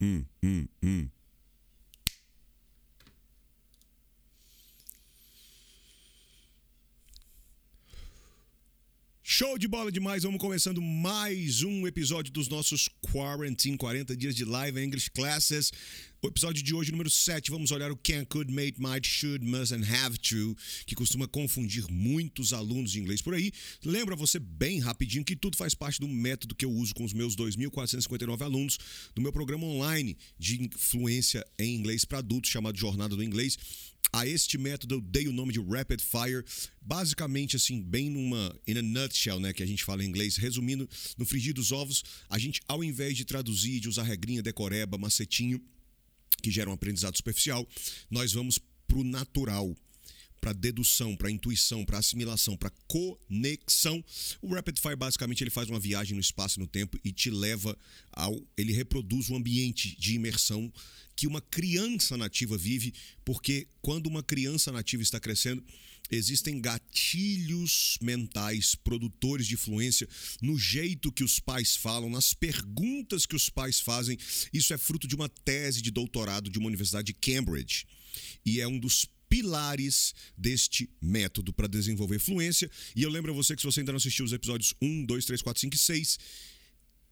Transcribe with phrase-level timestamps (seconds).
[0.00, 1.10] 嗯嗯嗯。
[9.36, 10.22] Show de bola demais!
[10.22, 15.72] Vamos começando mais um episódio dos nossos Quarantine 40 dias de live English Classes.
[16.22, 19.74] O episódio de hoje, número 7, vamos olhar o can, could, may, might, should, must
[19.74, 20.54] and have to,
[20.86, 23.50] que costuma confundir muitos alunos de inglês por aí.
[23.84, 27.12] Lembra você bem rapidinho que tudo faz parte do método que eu uso com os
[27.12, 28.78] meus 2.459 alunos
[29.16, 33.58] do meu programa online de influência em inglês para adultos chamado Jornada do Inglês.
[34.12, 36.44] A este método eu dei o nome de Rapid Fire,
[36.80, 40.88] basicamente assim, bem numa in a nutshell, né, que a gente fala em inglês, resumindo,
[41.18, 45.60] no frigir dos ovos, a gente ao invés de traduzir, de usar regrinha, decoreba, macetinho,
[46.42, 47.66] que gera um aprendizado superficial,
[48.10, 49.74] nós vamos pro natural,
[50.44, 54.04] para dedução, para intuição, para assimilação, para conexão.
[54.42, 57.30] O Rapid Fire basicamente ele faz uma viagem no espaço e no tempo e te
[57.30, 57.74] leva
[58.12, 60.70] ao ele reproduz o ambiente de imersão
[61.16, 62.92] que uma criança nativa vive,
[63.24, 65.64] porque quando uma criança nativa está crescendo,
[66.10, 70.06] existem gatilhos mentais produtores de fluência
[70.42, 74.18] no jeito que os pais falam, nas perguntas que os pais fazem.
[74.52, 77.86] Isso é fruto de uma tese de doutorado de uma universidade de Cambridge
[78.44, 82.70] e é um dos pilares deste método para desenvolver fluência.
[82.94, 85.24] E eu lembro a você que se você ainda não assistiu os episódios 1, 2,
[85.24, 86.18] 3, 4, 5 e 6,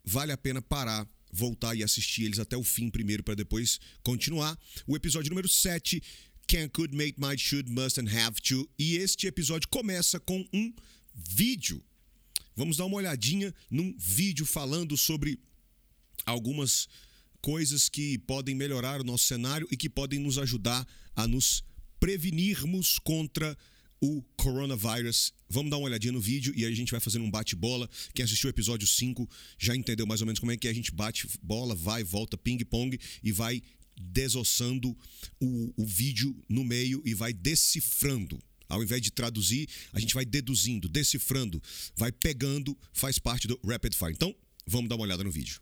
[0.05, 4.57] vale a pena parar voltar e assistir eles até o fim primeiro para depois continuar.
[4.87, 6.01] O episódio número 7,
[6.47, 8.69] Can, Could, Make, Might, Should, Must and Have to.
[8.79, 10.73] E este episódio começa com um
[11.13, 11.83] vídeo.
[12.55, 15.37] Vamos dar uma olhadinha num vídeo falando sobre
[16.25, 16.87] algumas
[17.41, 21.61] coisas que podem melhorar o nosso cenário e que podem nos ajudar a nos
[22.03, 23.57] prevenirmos contra
[24.01, 25.31] o coronavírus.
[25.49, 27.89] Vamos dar uma olhadinha no vídeo e aí a gente vai fazendo um bate-bola.
[28.13, 29.25] Quem assistiu o episódio 5
[29.57, 30.71] já entendeu mais ou menos como é que é.
[30.71, 33.61] A gente bate bola, vai, volta, ping-pong e vai
[33.95, 34.89] desossando
[35.39, 38.37] o, o vídeo no meio e vai decifrando.
[38.67, 41.63] Ao invés de traduzir, a gente vai deduzindo, decifrando,
[41.95, 44.11] vai pegando, faz parte do Rapid Fire.
[44.11, 44.35] Então,
[44.67, 45.61] vamos dar uma olhada no vídeo.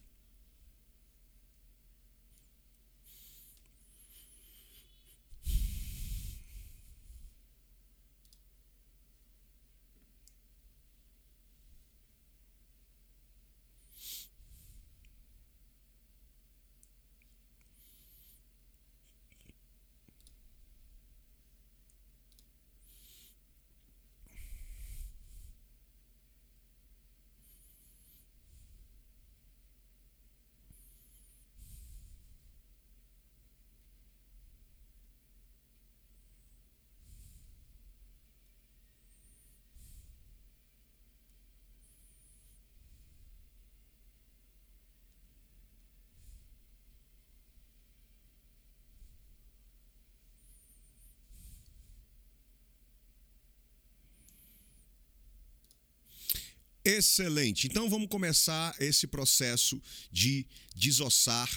[56.83, 57.67] Excelente.
[57.67, 59.81] Então vamos começar esse processo
[60.11, 61.49] de desossar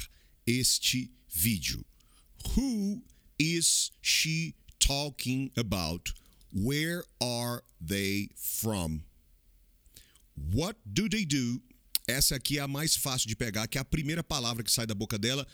[0.47, 1.85] este vídeo.
[2.57, 3.03] Who
[3.39, 6.12] is she talking about?
[6.53, 9.01] Where are they from?
[10.37, 11.62] What do they do?
[12.06, 14.87] Essa aqui é a mais fácil de pegar, que é a primeira palavra que sai
[14.87, 15.47] da boca dela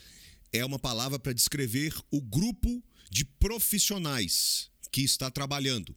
[0.53, 5.95] é uma palavra para descrever o grupo de profissionais que está trabalhando.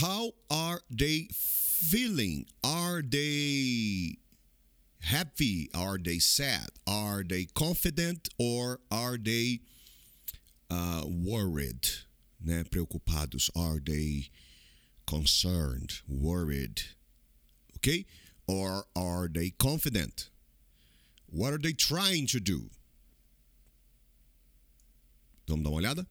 [0.00, 1.28] How are they
[1.84, 2.46] feeling?
[2.62, 4.16] Are they
[5.00, 5.68] happy?
[5.74, 6.68] Are they sad?
[6.86, 8.28] Are they confident?
[8.38, 9.60] Or are they
[10.70, 11.86] uh, worried?
[12.44, 12.68] Né?
[12.68, 13.50] Preocupados.
[13.56, 14.28] Are they
[15.06, 16.00] concerned?
[16.08, 16.82] Worried?
[17.76, 18.06] Okay?
[18.46, 20.30] Or are they confident?
[21.26, 22.70] What are they trying to do?
[25.46, 26.06] Vamos dar uma olhada?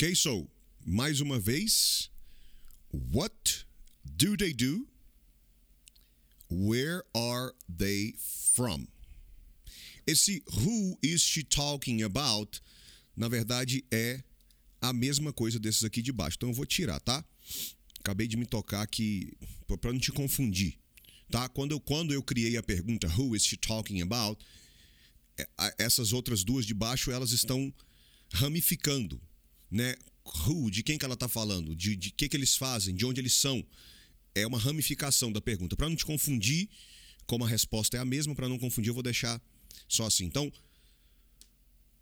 [0.00, 0.48] Ok, so,
[0.86, 2.08] mais uma vez,
[3.12, 3.66] what
[4.04, 4.86] do they do?
[6.48, 8.86] Where are they from?
[10.06, 12.60] Esse who is she talking about,
[13.16, 14.22] na verdade, é
[14.80, 16.36] a mesma coisa desses aqui de baixo.
[16.36, 17.24] Então eu vou tirar, tá?
[17.98, 19.36] Acabei de me tocar aqui
[19.80, 20.78] para não te confundir,
[21.28, 21.48] tá?
[21.48, 24.40] Quando eu, quando eu criei a pergunta who is she talking about,
[25.76, 27.74] essas outras duas de baixo elas estão
[28.32, 29.20] ramificando
[29.70, 29.94] né?
[30.46, 33.20] who, de quem que ela está falando, de, de que que eles fazem, de onde
[33.20, 33.64] eles são.
[34.34, 35.76] É uma ramificação da pergunta.
[35.76, 36.68] Para não te confundir,
[37.26, 39.40] como a resposta é a mesma, para não confundir, eu vou deixar
[39.88, 40.24] só assim.
[40.24, 40.52] Então,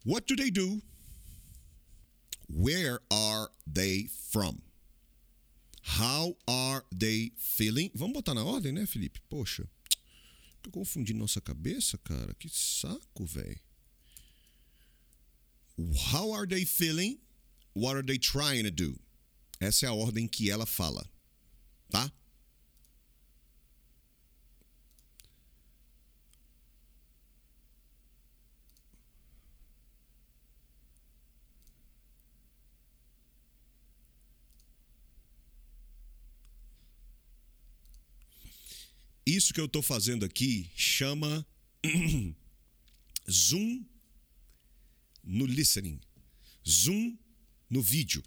[0.05, 0.83] what do they do?
[2.49, 4.59] Where are they from?
[5.99, 7.91] How are they feeling?
[7.95, 9.21] Vamos botar na ordem, né, Felipe?
[9.29, 9.69] Poxa,
[10.63, 12.35] tô confundindo nossa cabeça, cara.
[12.35, 13.61] Que saco, velho.
[16.13, 17.21] How are they feeling?
[17.77, 18.99] What are they trying to do?
[19.61, 21.07] Essa é a ordem que ela fala,
[21.91, 22.11] tá?
[39.27, 41.47] Isso que eu estou fazendo aqui chama
[43.31, 43.85] zoom
[45.23, 46.01] no listening,
[46.67, 47.19] zoom
[47.69, 48.23] no vídeo.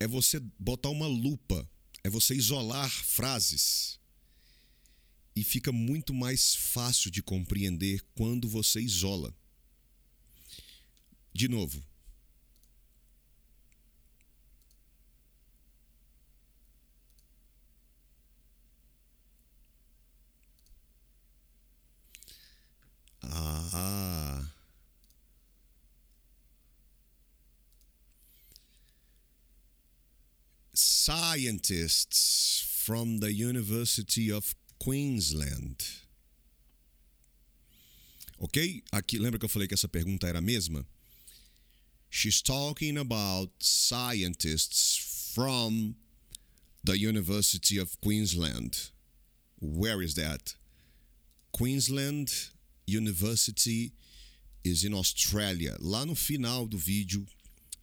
[0.00, 1.68] É você botar uma lupa,
[2.04, 3.98] é você isolar frases.
[5.34, 9.34] E fica muito mais fácil de compreender quando você isola.
[11.32, 11.82] De novo,
[23.22, 24.27] Ah.
[30.78, 35.84] Scientists from the University of Queensland.
[38.40, 38.82] Ok?
[38.92, 40.86] Aqui, lembra que eu falei que essa pergunta era a mesma?
[42.08, 45.96] She's talking about scientists from
[46.84, 48.90] the University of Queensland.
[49.60, 50.54] Where is that?
[51.52, 52.50] Queensland
[52.86, 53.92] University
[54.62, 55.76] is in Australia.
[55.80, 57.26] Lá no final do vídeo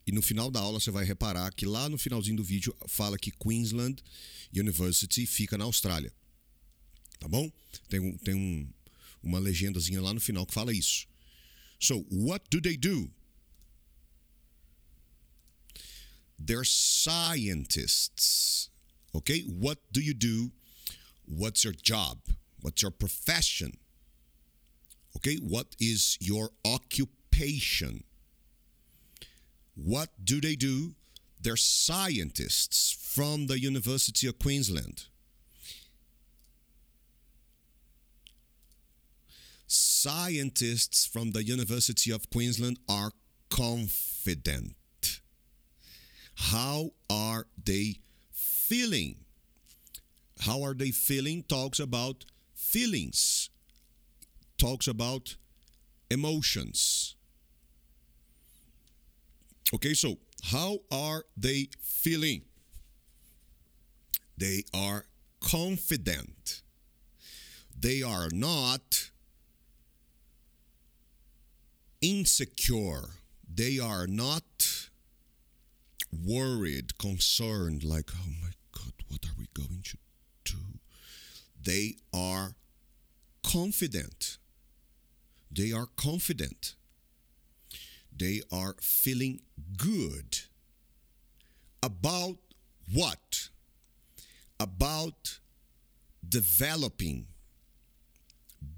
[0.06, 3.18] e no final da aula você vai reparar que lá no finalzinho do vídeo fala
[3.18, 4.04] que Queensland
[4.54, 6.14] University fica na Austrália.
[7.20, 7.52] Tá bom?
[7.90, 8.68] Tem, um, tem um,
[9.24, 11.08] uma legendazinha lá no final que fala isso.
[11.80, 13.12] So, what do they do?
[16.38, 18.70] They're scientists.
[19.14, 19.44] Okay?
[19.44, 20.52] What do you do?
[21.28, 22.20] What's your job?
[22.62, 23.78] What's your profession?
[25.16, 28.04] Okay, what is your occupation?
[29.76, 30.96] What do they do?
[31.42, 35.06] They're scientists from the University of Queensland.
[39.68, 43.12] Scientists from the University of Queensland are
[43.50, 44.76] confident.
[46.36, 48.00] How are they
[48.32, 49.18] feeling?
[50.42, 53.50] How are they feeling talks about feelings
[54.58, 55.36] talks about
[56.10, 57.16] emotions.
[59.76, 60.20] Okay, so
[60.52, 62.44] how are they feeling?
[64.38, 65.06] They are
[65.42, 66.62] confident.
[67.78, 69.12] They are not
[72.02, 73.10] insecure.
[73.54, 74.90] They are not
[76.26, 79.98] worried, concerned, like, oh my God, what are we going to
[80.46, 80.80] do?
[81.62, 82.56] They are
[83.44, 84.38] confident.
[85.52, 86.76] They are confident.
[88.18, 89.42] They are feeling
[89.78, 90.40] good.
[91.84, 92.38] About
[92.94, 93.50] what?
[94.60, 95.40] About
[96.28, 97.28] developing,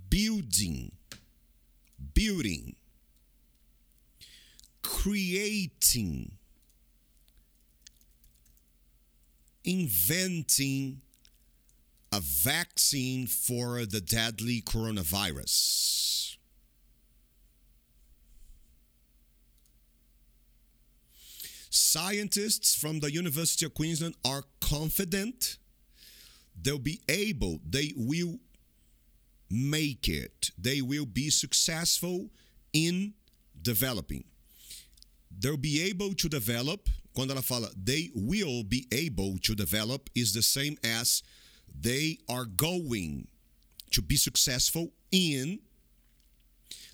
[0.09, 0.91] building,
[2.13, 2.75] building,
[4.81, 6.31] creating,
[9.63, 11.01] inventing
[12.11, 16.16] a vaccine for the deadly coronavirus.
[21.77, 25.57] Scientists from the University of Queensland are confident
[26.59, 28.39] they'll be able, they will
[29.51, 32.29] make it, they will be successful
[32.73, 33.13] in
[33.61, 34.23] developing.
[35.39, 40.33] They'll be able to develop, quando ela fala they will be able to develop, is
[40.33, 41.21] the same as
[41.79, 43.27] they are going
[43.91, 45.59] to be successful in,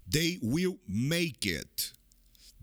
[0.06, 1.94] they will make it.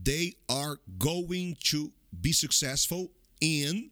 [0.03, 3.91] They are going to be successful in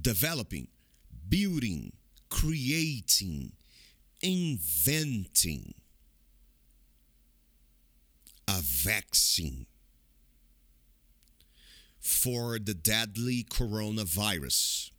[0.00, 0.68] developing,
[1.28, 1.92] building,
[2.28, 3.52] creating,
[4.22, 5.74] inventing
[8.48, 9.66] a vaccine
[11.98, 14.90] for the deadly coronavirus.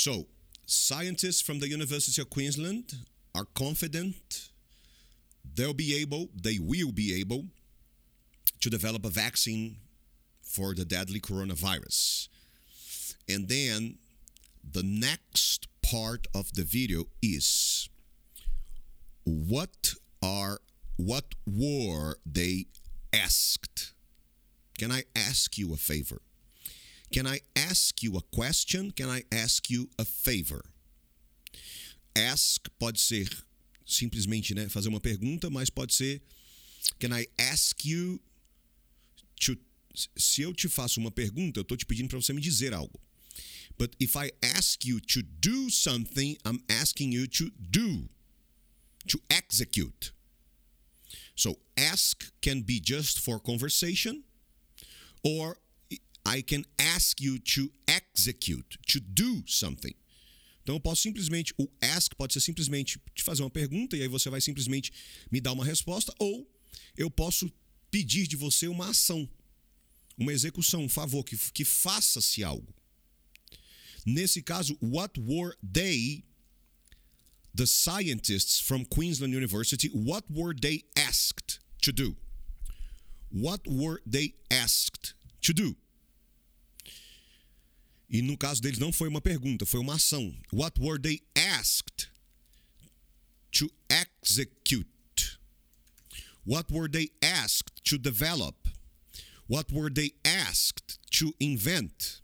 [0.00, 0.28] So,
[0.64, 2.94] scientists from the University of Queensland
[3.34, 4.48] are confident
[5.44, 7.48] they'll be able, they will be able
[8.62, 9.76] to develop a vaccine
[10.40, 12.28] for the deadly coronavirus.
[13.28, 13.98] And then
[14.64, 17.90] the next part of the video is
[19.24, 19.92] what
[20.22, 20.60] are
[20.96, 22.68] what were they
[23.12, 23.92] asked?
[24.78, 26.22] Can I ask you a favor?
[27.12, 28.92] Can I ask you a question?
[28.92, 30.62] Can I ask you a favor?
[32.16, 33.28] Ask pode ser
[33.84, 36.22] simplesmente, né, fazer uma pergunta, mas pode ser
[36.98, 38.20] Can I ask you
[39.40, 39.56] to
[40.16, 43.00] se eu te faço uma pergunta, eu estou te pedindo para você me dizer algo.
[43.76, 48.08] But if I ask you to do something, I'm asking you to do,
[49.08, 50.12] to execute.
[51.34, 54.22] So ask can be just for conversation,
[55.24, 55.56] or
[56.26, 59.94] I can ask you to execute, to do something.
[60.62, 64.08] Então eu posso simplesmente, o ask pode ser simplesmente te fazer uma pergunta e aí
[64.08, 64.92] você vai simplesmente
[65.30, 66.48] me dar uma resposta, ou
[66.96, 67.50] eu posso
[67.90, 69.28] pedir de você uma ação,
[70.16, 72.72] uma execução, um favor, que, que faça-se algo.
[74.06, 76.24] Nesse caso, what were they,
[77.54, 82.16] the scientists from Queensland University, what were they asked to do?
[83.30, 85.76] What were they asked to do?
[88.10, 90.34] E no caso deles não foi uma pergunta, foi uma ação.
[90.52, 92.08] What were they asked
[93.52, 95.38] to execute?
[96.44, 98.56] What were they asked to develop?
[99.46, 102.20] What were they asked to invent?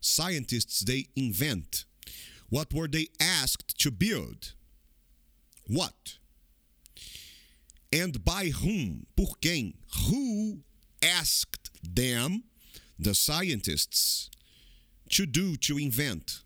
[0.00, 1.84] Scientists, they invent.
[2.48, 4.54] What were they asked to build?
[5.66, 6.18] What?
[7.92, 9.06] And by whom?
[9.16, 9.74] Por quem?
[10.08, 10.60] Who
[11.02, 12.44] asked them,
[12.98, 14.30] the scientists,
[15.10, 16.40] to do, to invent,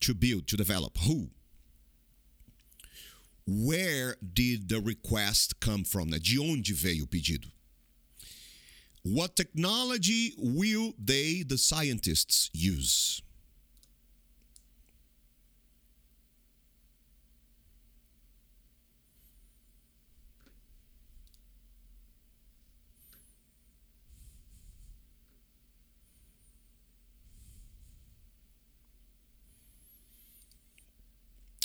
[0.00, 0.98] to build, to develop?
[0.98, 1.30] Who?
[3.46, 6.10] Where did the request come from?
[6.10, 7.50] De onde veio o pedido?
[9.02, 13.22] What technology will they, the scientists, use?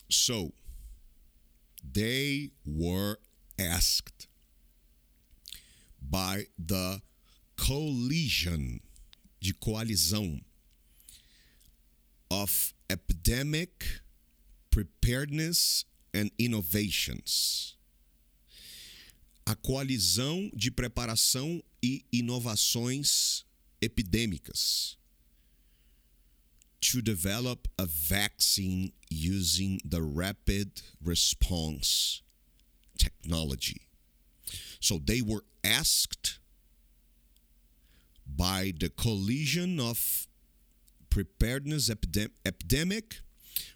[0.09, 0.53] So,
[1.83, 3.17] they were
[3.59, 4.27] asked
[6.01, 7.01] by the
[7.57, 8.81] coalition
[9.41, 10.41] de coalizão
[12.29, 14.01] of epidemic
[14.71, 17.75] preparedness and innovations.
[19.47, 23.45] A coalizão de preparação e inovações
[23.81, 24.97] epidêmicas
[26.81, 32.21] to develop a vaccine using the rapid response
[32.97, 33.81] technology.
[34.79, 36.39] So they were asked
[38.27, 40.27] by the collision of
[41.09, 43.21] preparedness epidem- epidemic,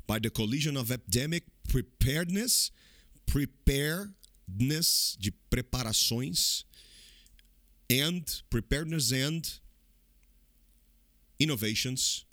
[0.05, 2.71] by the collision of epidemic preparedness,
[3.25, 6.63] preparedness de preparações,
[7.89, 9.59] and preparedness and
[11.39, 12.25] innovations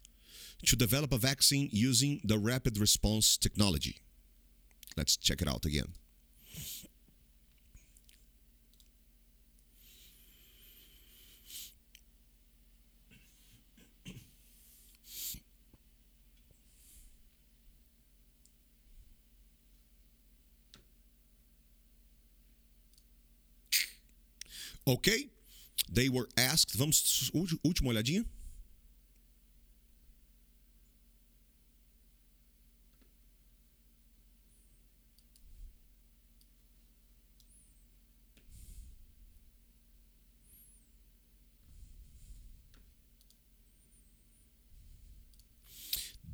[0.64, 3.96] to develop a vaccine using the rapid response technology.
[4.96, 5.92] Let's check it out again.
[24.86, 25.28] Ok?
[25.90, 26.76] They were asked.
[26.76, 27.30] Vamos,
[27.64, 28.24] última olhadinha.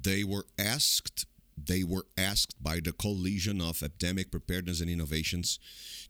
[0.03, 5.59] They were asked they were asked by the Coalition of Epidemic Preparedness and Innovations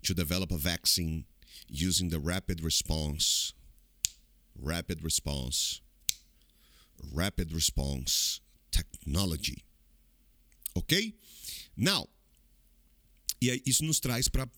[0.02, 1.24] to develop a vaccine
[1.68, 3.52] using the rapid response
[4.58, 5.80] rapid response
[7.12, 9.64] rapid response technology.
[10.76, 11.14] OK?
[11.76, 12.08] Now,
[13.40, 14.48] e aí isso nos traz para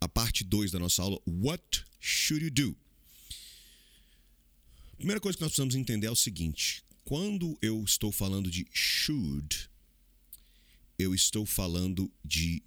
[0.00, 2.76] a parte 2 da nossa aula, what should you do?
[4.98, 9.68] Primeira coisa que nós precisamos entender é o seguinte: quando eu estou falando de should,
[10.98, 12.62] eu estou falando de.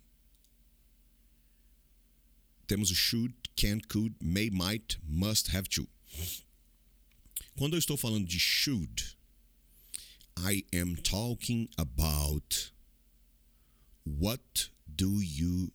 [2.67, 5.87] Temos o should, can, could, may, might, must, have to.
[7.57, 9.15] Quando eu estou falando de should,
[10.37, 12.71] I am talking about
[14.03, 15.71] what do you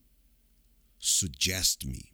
[0.98, 2.12] suggest me?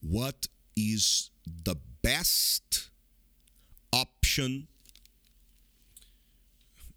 [0.00, 2.90] What is the best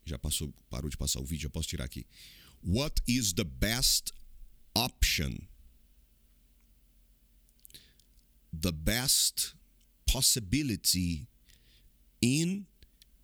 [0.06, 2.06] Já passou, parou de passar o vídeo, já posso tirar aqui.
[2.64, 4.14] What is the best
[4.76, 5.38] option?
[8.60, 9.56] The best
[10.06, 11.28] possibility
[12.22, 12.66] in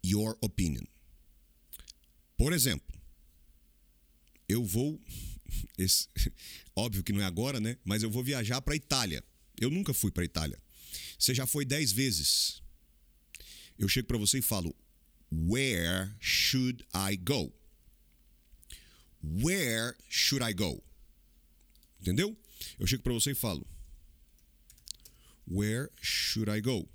[0.03, 0.85] your opinion.
[2.37, 2.93] Por exemplo,
[4.47, 4.99] eu vou.
[5.77, 6.07] Esse,
[6.75, 7.77] óbvio que não é agora, né?
[7.83, 9.23] Mas eu vou viajar para Itália.
[9.59, 10.59] Eu nunca fui para Itália.
[11.17, 12.62] Você já foi dez vezes.
[13.83, 14.73] Eu chego para você e falo:
[15.29, 17.51] Where should I go?
[19.21, 20.81] Where should I go?
[21.99, 22.33] Entendeu?
[22.79, 23.67] Eu chego para você e falo:
[25.45, 26.87] Where should I go?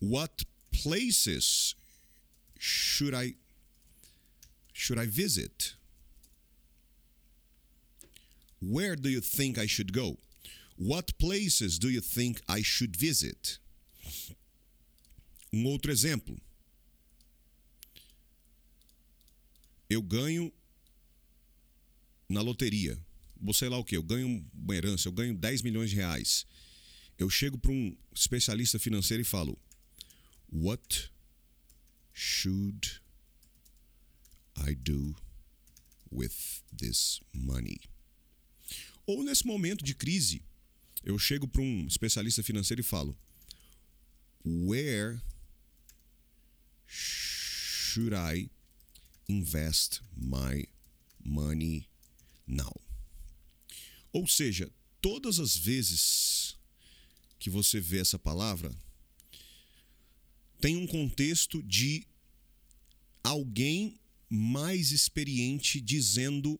[0.00, 1.74] What places
[2.56, 3.34] should I
[4.72, 5.74] should I visit?
[8.60, 10.18] Where do you think I should go?
[10.76, 13.58] What places do you think I should visit?
[15.54, 16.36] Um outro exemplo.
[19.88, 20.52] Eu ganho
[22.28, 22.98] na loteria.
[23.40, 26.44] Vou sei lá o que, eu ganho uma herança, eu ganho 10 milhões de reais.
[27.16, 29.56] Eu chego para um especialista financeiro e falo:
[30.52, 31.12] What
[32.12, 33.00] should
[34.56, 35.14] I do
[36.10, 36.32] with
[36.76, 37.80] this money?
[39.06, 40.42] Ou nesse momento de crise,
[41.04, 43.16] eu chego para um especialista financeiro e falo:
[44.44, 45.20] Where
[46.94, 48.48] should I
[49.28, 50.64] invest my
[51.24, 51.88] money
[52.46, 52.72] now?
[54.12, 54.70] Ou seja,
[55.00, 56.56] todas as vezes
[57.38, 58.72] que você vê essa palavra,
[60.60, 62.06] tem um contexto de
[63.22, 63.98] alguém
[64.30, 66.58] mais experiente dizendo,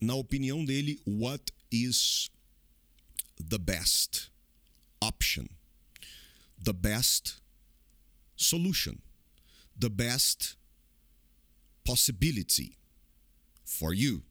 [0.00, 2.30] na opinião dele, what is
[3.38, 4.30] the best
[5.00, 5.46] option,
[6.62, 7.36] the best
[8.38, 9.02] solution,
[9.78, 10.56] the best
[11.84, 12.76] possibility
[13.64, 14.22] for you.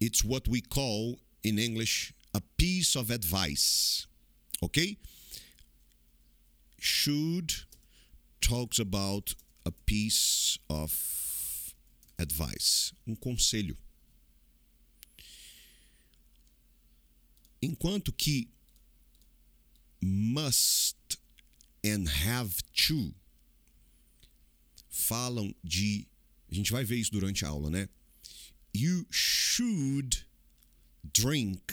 [0.00, 4.06] It's what we call in English a piece of advice.
[4.62, 4.98] Okay?
[6.78, 7.52] Should
[8.40, 9.34] talks about
[9.64, 10.92] a piece of
[12.18, 13.76] advice, um conselho.
[17.62, 18.48] Enquanto que
[20.00, 20.96] must
[21.86, 23.12] and have to
[24.90, 26.06] falam de.
[26.50, 27.88] A gente vai ver isso durante a aula, né?
[28.72, 30.24] You should
[31.12, 31.72] drink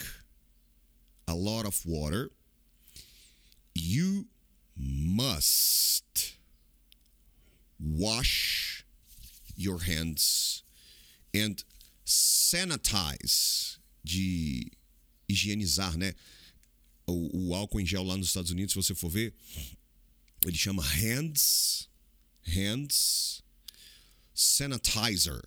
[1.28, 2.32] a lot of water.
[3.76, 4.28] You
[4.76, 6.38] must
[7.80, 8.86] wash
[9.56, 10.64] your hands
[11.34, 11.64] and
[12.06, 14.72] sanitize de
[15.28, 16.14] higienizar, né?
[17.06, 19.34] O, o, álcool em gel lá nos Estados Unidos, se você for ver,
[20.46, 21.88] ele chama hands,
[22.54, 23.42] hands
[24.36, 25.42] sanitizer.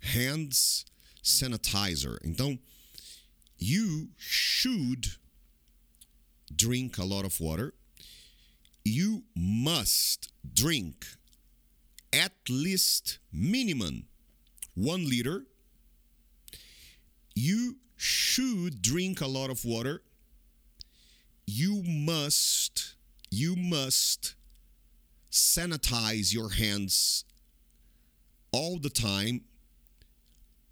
[0.00, 0.84] Hands
[1.22, 2.18] sanitizer.
[2.24, 2.58] Então,
[3.58, 5.16] you should
[6.54, 7.74] drink a lot of water.
[8.84, 11.06] You must drink
[12.12, 14.06] at least minimum
[14.74, 15.44] one liter.
[17.34, 20.02] You should drink a lot of water.
[21.46, 22.95] You must,
[23.30, 24.34] you must
[25.30, 27.24] sanitize your hands
[28.52, 29.42] all the time.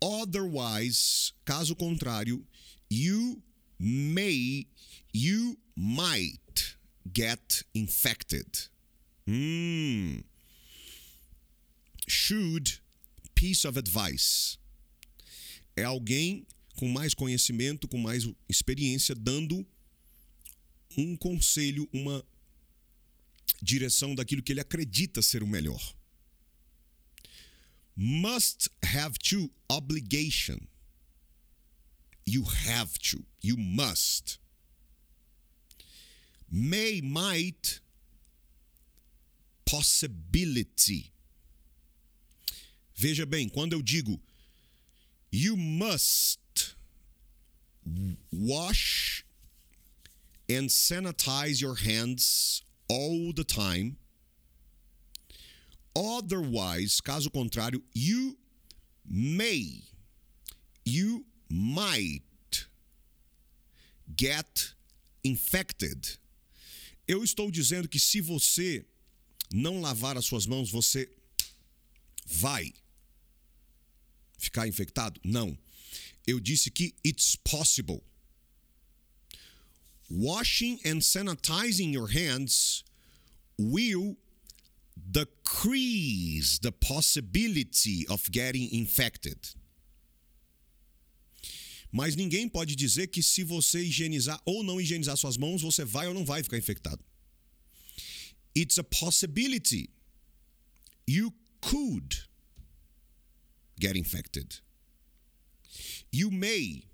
[0.00, 2.42] Otherwise, caso contrário,
[2.88, 3.42] you
[3.78, 4.66] may,
[5.12, 6.76] you might
[7.12, 8.68] get infected.
[9.26, 10.18] Hmm.
[12.06, 12.80] Should,
[13.34, 14.58] piece of advice.
[15.76, 19.66] É alguém com mais conhecimento, com mais experiência, dando
[20.96, 22.24] um conselho, uma
[23.64, 25.82] direção daquilo que ele acredita ser o melhor.
[27.96, 30.68] Must have to, obligation.
[32.26, 34.38] You have to, you must.
[36.50, 37.80] May, might,
[39.64, 41.12] possibility.
[42.96, 44.20] Veja bem, quando eu digo
[45.34, 46.76] you must
[48.30, 49.24] wash
[50.48, 53.96] and sanitize your hands all the time.
[55.96, 58.36] Otherwise, caso contrário, you
[59.08, 59.82] may,
[60.84, 62.66] you might
[64.16, 64.74] get
[65.22, 66.18] infected.
[67.06, 68.84] Eu estou dizendo que se você
[69.52, 71.08] não lavar as suas mãos, você
[72.26, 72.72] vai
[74.38, 75.20] ficar infectado?
[75.24, 75.56] Não.
[76.26, 78.02] Eu disse que it's possible.
[80.10, 82.84] Washing and sanitizing your hands
[83.58, 84.16] will
[85.10, 89.54] decrease the possibility of getting infected.
[91.90, 96.08] Mas ninguém pode dizer que se você higienizar ou não higienizar suas mãos, você vai
[96.08, 97.02] ou não vai ficar infectado.
[98.54, 99.90] It's a possibility.
[101.06, 102.28] You could
[103.80, 104.60] get infected.
[106.10, 106.84] You may,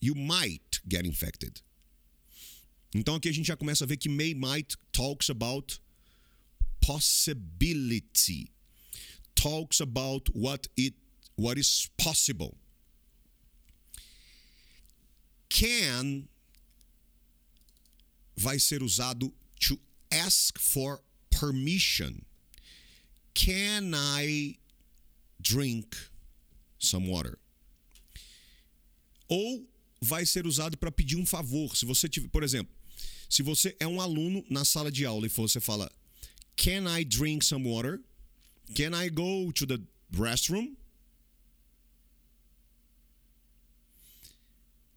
[0.00, 1.60] you might get infected.
[2.94, 5.80] Então aqui a gente já começa a ver que may, might talks about
[6.80, 8.52] possibility.
[9.34, 10.94] Talks about what it
[11.36, 12.54] what is possible.
[15.48, 16.28] Can
[18.36, 19.78] vai ser usado to
[20.10, 22.24] ask for permission.
[23.34, 24.58] Can I
[25.40, 25.96] drink
[26.78, 27.38] some water?
[29.28, 29.66] Ou
[30.00, 31.74] vai ser usado para pedir um favor.
[31.74, 32.74] Se você tiver, por exemplo,
[33.32, 35.90] se você é um aluno na sala de aula e você fala,
[36.54, 37.98] Can I drink some water?
[38.76, 40.76] Can I go to the restroom?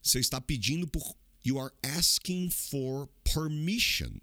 [0.03, 1.15] Você está pedindo por.
[1.45, 4.19] You are asking for permission.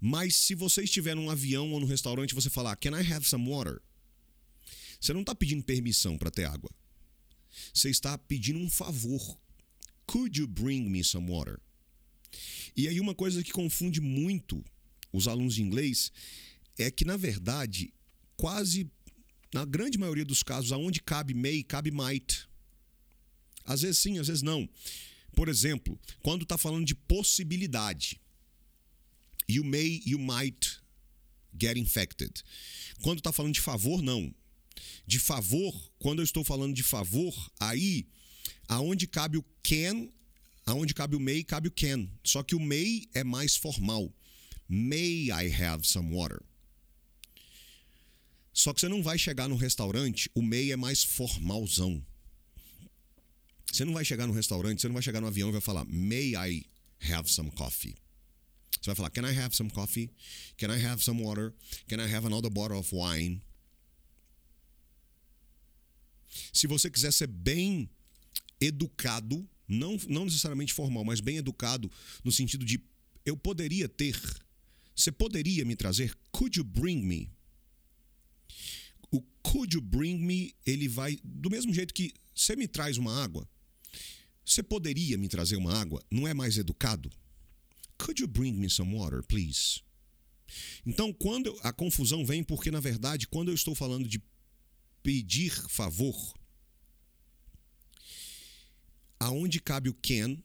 [0.00, 3.48] Mas se você estiver num avião ou no restaurante você falar, Can I have some
[3.48, 3.80] water?
[5.00, 6.72] Você não está pedindo permissão para ter água.
[7.72, 9.38] Você está pedindo um favor.
[10.04, 11.60] Could you bring me some water?
[12.76, 14.64] E aí, uma coisa que confunde muito
[15.12, 16.12] os alunos de inglês
[16.78, 17.92] é que, na verdade,
[18.36, 18.90] quase
[19.52, 22.46] na grande maioria dos casos, aonde cabe may, cabe might.
[23.64, 24.68] Às vezes sim, às vezes não.
[25.34, 28.20] Por exemplo, quando está falando de possibilidade,
[29.48, 30.80] you may, you might
[31.58, 32.42] get infected.
[33.02, 34.34] Quando está falando de favor, não.
[35.06, 38.06] De favor, quando eu estou falando de favor, aí
[38.68, 40.08] aonde cabe o can,
[40.66, 42.08] aonde cabe o may, cabe o can.
[42.24, 44.12] Só que o may é mais formal.
[44.68, 46.42] May I have some water?
[48.52, 52.04] Só que você não vai chegar no restaurante, o may é mais formalzão.
[53.70, 55.84] Você não vai chegar no restaurante, você não vai chegar no avião e vai falar
[55.84, 56.66] May I
[57.12, 57.94] have some coffee?
[58.80, 60.10] Você vai falar Can I have some coffee?
[60.56, 61.52] Can I have some water?
[61.86, 63.42] Can I have another bottle of wine?
[66.52, 67.90] Se você quiser ser bem
[68.60, 71.90] educado, não, não necessariamente formal, mas bem educado,
[72.24, 72.80] no sentido de
[73.24, 74.18] eu poderia ter,
[74.94, 77.30] você poderia me trazer, could you bring me?
[79.10, 83.22] O could you bring me, ele vai, do mesmo jeito que você me traz uma
[83.22, 83.48] água,
[84.44, 86.02] você poderia me trazer uma água?
[86.10, 87.10] Não é mais educado?
[87.98, 89.80] Could you bring me some water, please?
[90.84, 94.22] Então, quando a confusão vem, porque na verdade, quando eu estou falando de
[95.02, 96.16] pedir favor,
[99.18, 100.38] aonde cabe o can,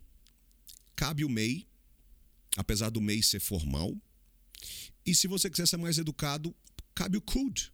[0.95, 1.67] cabe o may,
[2.57, 3.95] apesar do may ser formal.
[5.05, 6.55] E se você quiser ser mais educado,
[6.93, 7.71] cabe o could.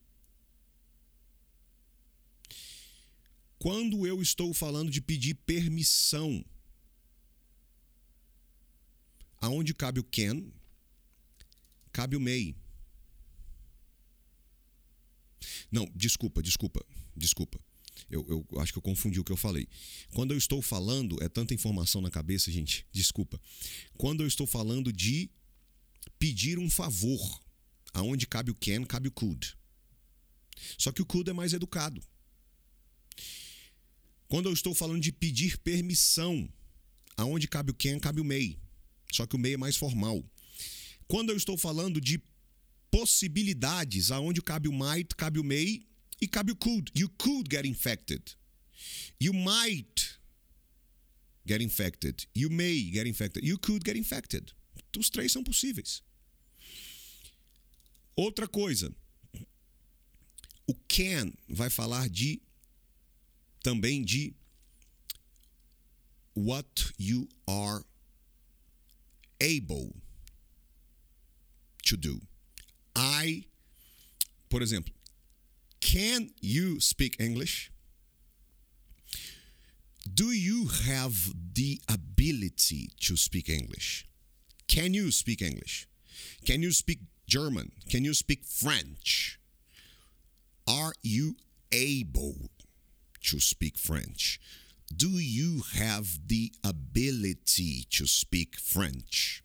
[3.59, 6.45] Quando eu estou falando de pedir permissão,
[9.41, 10.45] aonde cabe o can,
[11.91, 12.55] cabe o may.
[15.71, 17.59] Não, desculpa, desculpa, desculpa.
[18.09, 19.67] Eu, eu, acho que eu confundi o que eu falei.
[20.11, 23.39] Quando eu estou falando, é tanta informação na cabeça, gente, desculpa.
[23.97, 25.29] Quando eu estou falando de
[26.17, 27.41] pedir um favor,
[27.93, 29.55] aonde cabe o can, cabe o could.
[30.77, 32.01] Só que o could é mais educado.
[34.27, 36.49] Quando eu estou falando de pedir permissão,
[37.15, 38.57] aonde cabe o can, cabe o may.
[39.11, 40.23] Só que o may é mais formal.
[41.07, 42.21] Quando eu estou falando de
[42.91, 45.81] possibilidades, aonde cabe o might, cabe o may
[46.21, 46.91] e cabe o could.
[46.95, 48.35] You could get infected.
[49.19, 50.17] You might
[51.45, 52.27] get infected.
[52.33, 53.43] You may get infected.
[53.43, 54.53] You could get infected.
[54.97, 56.01] Os três são possíveis.
[58.15, 58.93] Outra coisa.
[60.67, 62.41] O can vai falar de
[63.63, 64.35] também de
[66.35, 67.83] what you are
[69.39, 69.95] able
[71.83, 72.21] to do.
[72.95, 73.47] I,
[74.49, 74.93] por exemplo,
[75.87, 77.71] can you speak English?
[80.03, 84.05] Do you have the ability to speak English?
[84.67, 85.87] Can you speak English?
[86.45, 87.71] Can you speak German?
[87.89, 89.39] Can you speak French?
[90.67, 91.35] Are you
[91.71, 92.35] able
[93.23, 94.41] to speak French?
[94.93, 99.41] Do you have the ability to speak French?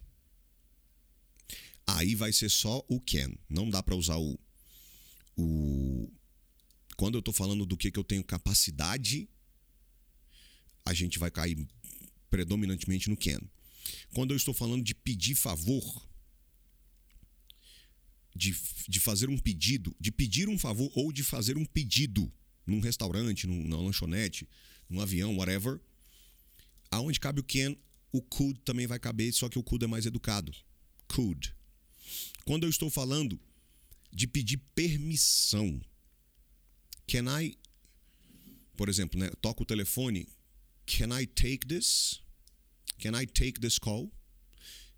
[1.87, 3.39] Aí vai ser só o can.
[3.49, 4.39] Não dá para usar o,
[5.37, 6.11] o.
[7.03, 9.29] Quando eu estou falando do que, que eu tenho capacidade,
[10.85, 11.59] a gente vai cair
[12.31, 13.41] predominantemente no can.
[14.15, 16.09] Quando eu estou falando de pedir favor,
[18.33, 18.57] de,
[18.89, 22.33] de fazer um pedido, de pedir um favor ou de fazer um pedido
[22.65, 24.49] num restaurante, num, numa lanchonete,
[24.89, 25.81] num avião, whatever,
[26.89, 27.77] aonde cabe o can,
[28.13, 30.55] o could também vai caber, só que o could é mais educado.
[31.09, 31.53] Could.
[32.45, 33.41] Quando eu estou falando
[34.13, 35.83] de pedir permissão,
[37.07, 37.57] can I,
[38.77, 40.29] por exemplo, né, toca o telefone,
[40.87, 42.21] can I take this?
[42.99, 44.11] Can I take this call?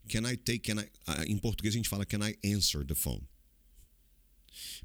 [0.09, 2.95] Can I take, can I, uh, em português a gente fala can I answer the
[2.95, 3.27] phone.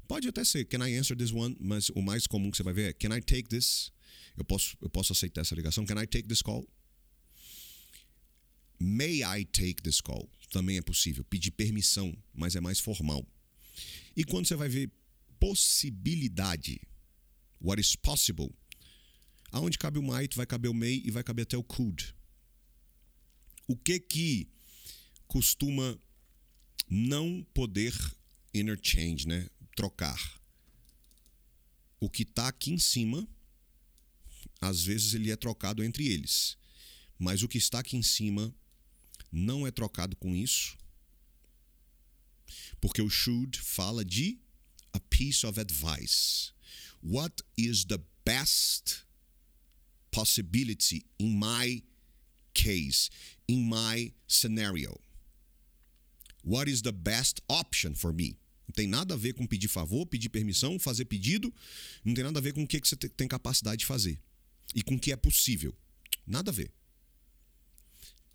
[0.08, 2.72] Pode até ser can I answer this one, mas o mais comum que você vai
[2.72, 3.92] ver é can I take this?
[4.36, 5.84] Eu posso, eu posso aceitar essa ligação.
[5.84, 6.66] Can I take this call?
[8.78, 10.30] May I take this call?
[10.50, 11.22] Também é possível.
[11.24, 13.26] Pedir permissão, mas é mais formal.
[14.16, 14.90] E quando você vai ver
[15.38, 16.80] possibilidade,
[17.60, 18.50] what is possible,
[19.52, 22.14] aonde cabe o might, vai caber o may e vai caber até o could.
[23.66, 24.48] O que que
[25.26, 25.98] costuma
[26.88, 27.94] não poder
[28.52, 29.48] interchange, né?
[29.76, 30.40] Trocar.
[32.00, 33.28] O que está aqui em cima,
[34.60, 36.56] às vezes ele é trocado entre eles.
[37.18, 38.54] Mas o que está aqui em cima
[39.30, 40.76] não é trocado com isso.
[42.80, 44.40] Porque o should fala de
[44.92, 46.52] a piece of advice.
[47.02, 49.04] What is the best
[50.10, 51.82] possibility in my
[52.54, 53.10] case,
[53.48, 55.00] in my scenario?
[56.42, 58.36] What is the best option for me?
[58.68, 61.52] Não tem nada a ver com pedir favor, pedir permissão, fazer pedido.
[62.04, 64.20] Não tem nada a ver com o que você tem capacidade de fazer.
[64.74, 65.76] E com o que é possível.
[66.26, 66.72] Nada a ver.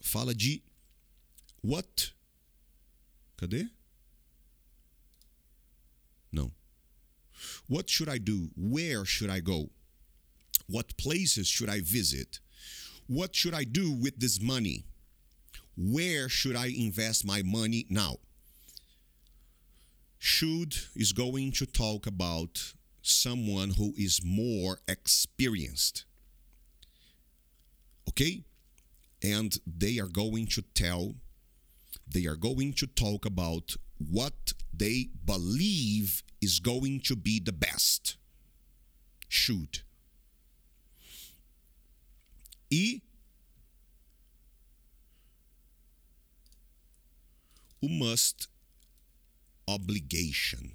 [0.01, 0.61] Fala de
[1.63, 2.13] what.
[3.37, 3.69] Cadê?
[6.31, 6.53] Não.
[7.67, 8.49] What should I do?
[8.55, 9.69] Where should I go?
[10.67, 12.39] What places should I visit?
[13.07, 14.85] What should I do with this money?
[15.77, 18.17] Where should I invest my money now?
[20.17, 26.05] Should is going to talk about someone who is more experienced.
[28.09, 28.43] Okay?
[29.23, 31.15] And they are going to tell,
[32.07, 38.17] they are going to talk about what they believe is going to be the best.
[39.27, 39.79] Should.
[42.69, 43.01] E
[47.83, 48.47] o must
[49.67, 50.73] obligation.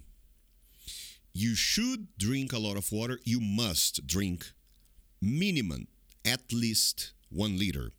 [1.33, 3.19] You should drink a lot of water.
[3.25, 4.53] You must drink
[5.23, 5.87] minimum
[6.25, 7.93] at least one liter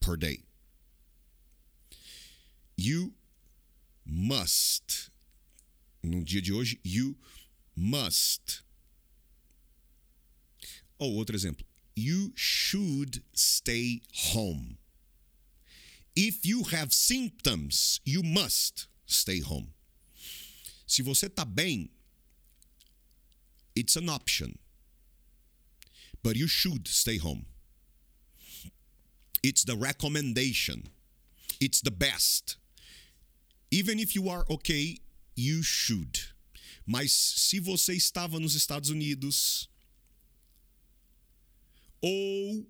[0.00, 0.38] per day.
[2.76, 3.14] You
[4.06, 5.10] must.
[6.04, 7.16] No dia de hoje, you
[7.74, 8.62] must.
[10.98, 11.64] Ou outro exemplo.
[11.96, 14.76] You should stay home.
[16.14, 19.72] If you have symptoms, you must stay home.
[20.86, 21.90] Se você está bem,
[23.74, 24.58] it's an option.
[26.22, 27.46] But you should stay home.
[29.42, 30.90] It's the recommendation.
[31.60, 32.56] It's the best.
[33.70, 34.98] Even if you are okay,
[35.36, 36.34] you should.
[36.86, 39.68] Mas se você estava nos Estados Unidos,
[42.00, 42.66] ou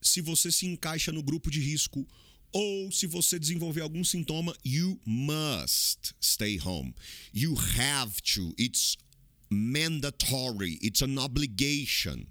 [0.00, 2.06] se você se encaixa no grupo de risco,
[2.52, 6.94] ou se você desenvolver algum sintoma, you must stay home.
[7.32, 8.54] You have to.
[8.58, 8.96] It's
[9.50, 10.78] mandatory.
[10.82, 12.26] It's an obligation.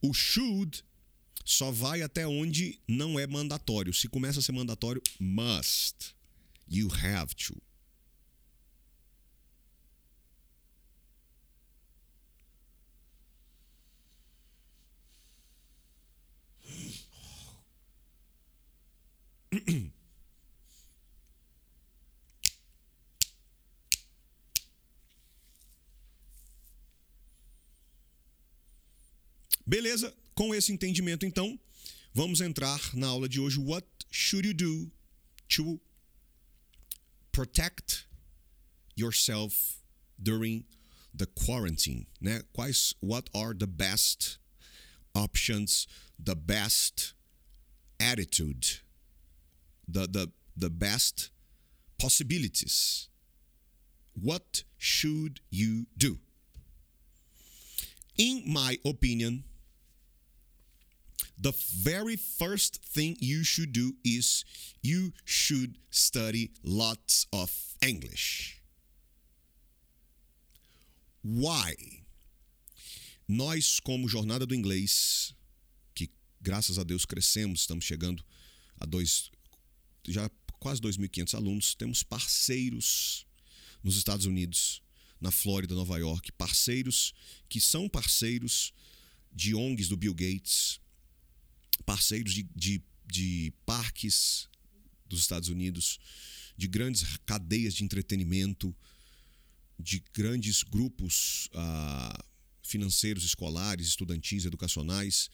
[0.00, 0.82] O should
[1.44, 3.92] só vai até onde não é mandatório.
[3.92, 6.14] Se começa a ser mandatório, must.
[6.68, 7.54] You have to.
[29.66, 30.14] Beleza?
[30.34, 31.58] Com esse entendimento, então,
[32.14, 33.58] vamos entrar na aula de hoje.
[33.58, 34.90] What should you do
[35.48, 35.80] to
[37.32, 38.06] protect
[38.94, 39.78] yourself
[40.22, 40.64] during
[41.14, 42.06] the quarantine?
[42.22, 42.42] Né?
[42.54, 44.38] Quais, what are the best
[45.14, 45.86] options,
[46.22, 47.14] the best
[48.00, 48.66] attitude,
[49.88, 51.30] the, the, the best
[51.98, 53.08] possibilities?
[54.20, 56.18] What should you do?
[58.18, 59.44] In my opinion,
[61.42, 64.44] the very first thing you should do is
[64.80, 67.50] you should study lots of
[67.82, 68.62] English.
[71.22, 71.74] Why?
[73.28, 75.34] Nós, como Jornada do Inglês,
[75.94, 76.08] que
[76.40, 78.24] graças a Deus crescemos, estamos chegando
[78.80, 79.30] a dois,
[80.06, 83.26] já quase 2.500 alunos, temos parceiros
[83.82, 84.80] nos Estados Unidos,
[85.20, 87.12] na Flórida, Nova York, parceiros
[87.48, 88.72] que são parceiros
[89.32, 90.81] de ONGs do Bill Gates,
[91.82, 94.48] parceiros de, de, de parques
[95.06, 95.98] dos Estados Unidos,
[96.56, 98.74] de grandes cadeias de entretenimento,
[99.78, 102.24] de grandes grupos ah,
[102.62, 105.30] financeiros, escolares, estudantis, educacionais.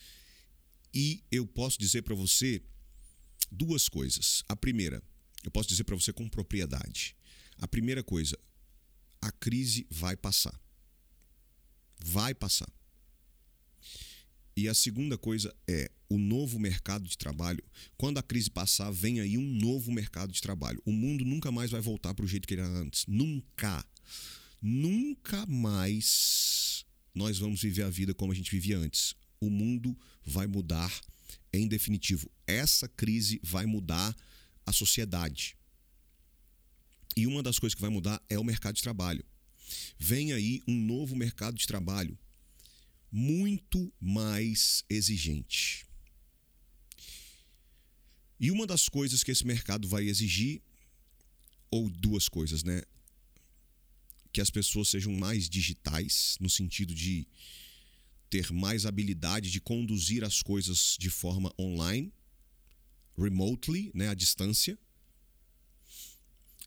[0.93, 2.61] E eu posso dizer para você
[3.51, 4.43] duas coisas.
[4.47, 5.01] A primeira,
[5.43, 7.15] eu posso dizer para você com propriedade.
[7.57, 8.37] A primeira coisa,
[9.21, 10.59] a crise vai passar.
[11.99, 12.71] Vai passar.
[14.59, 17.63] E a segunda coisa é o novo mercado de trabalho.
[17.95, 20.81] Quando a crise passar, vem aí um novo mercado de trabalho.
[20.85, 23.05] O mundo nunca mais vai voltar para o jeito que era antes.
[23.07, 23.85] Nunca.
[24.61, 29.15] Nunca mais nós vamos viver a vida como a gente vivia antes.
[29.39, 30.93] O mundo vai mudar
[31.53, 32.29] em definitivo.
[32.45, 34.13] Essa crise vai mudar
[34.65, 35.55] a sociedade.
[37.15, 39.23] E uma das coisas que vai mudar é o mercado de trabalho.
[39.97, 42.19] Vem aí um novo mercado de trabalho
[43.11, 45.85] muito mais exigente.
[48.39, 50.61] E uma das coisas que esse mercado vai exigir,
[51.69, 52.81] ou duas coisas, né?
[54.31, 57.27] Que as pessoas sejam mais digitais, no sentido de
[58.29, 62.13] ter mais habilidade de conduzir as coisas de forma online,
[63.17, 64.77] remotely, né, à distância.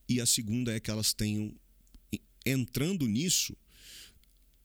[0.09, 1.55] E a segunda é que elas tenham
[2.45, 3.57] entrando nisso,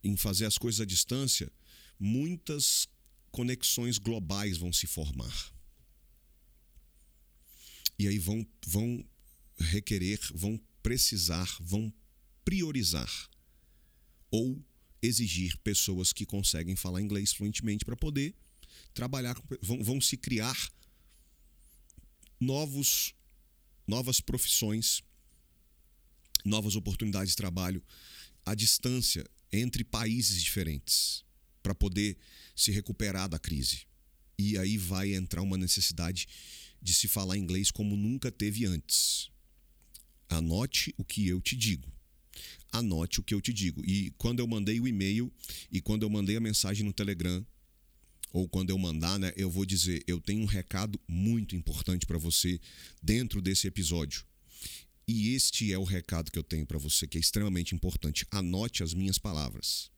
[0.04, 1.52] em fazer as coisas à distância,
[2.00, 2.88] muitas
[3.32, 5.54] conexões globais vão se formar.
[8.00, 9.04] E aí vão, vão
[9.58, 11.92] requerer, vão precisar, vão
[12.46, 13.30] priorizar
[14.30, 14.64] ou
[15.02, 18.36] exigir pessoas que conseguem falar inglês fluentemente para poder
[18.94, 20.72] trabalhar, vão, vão se criar
[22.40, 23.14] novos,
[23.86, 25.04] novas profissões,
[26.46, 27.84] novas oportunidades de trabalho
[28.46, 31.27] à distância entre países diferentes
[31.68, 32.16] para poder
[32.56, 33.82] se recuperar da crise.
[34.40, 36.26] E aí vai entrar uma necessidade
[36.82, 39.30] de se falar inglês como nunca teve antes.
[40.30, 41.92] Anote o que eu te digo.
[42.72, 43.84] Anote o que eu te digo.
[43.86, 45.30] E quando eu mandei o e-mail
[45.70, 47.46] e quando eu mandei a mensagem no Telegram,
[48.32, 52.18] ou quando eu mandar, né, eu vou dizer: eu tenho um recado muito importante para
[52.18, 52.62] você
[53.04, 54.26] dentro desse episódio.
[55.06, 58.26] E este é o recado que eu tenho para você, que é extremamente importante.
[58.32, 59.92] Anote as minhas palavras.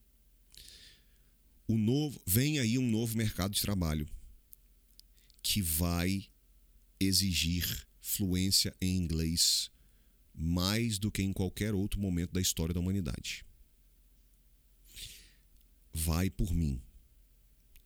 [1.69, 4.09] O novo, vem aí um novo mercado de trabalho
[5.43, 6.27] que vai
[6.99, 9.69] exigir fluência em inglês
[10.33, 13.45] mais do que em qualquer outro momento da história da humanidade.
[15.93, 16.81] Vai por mim.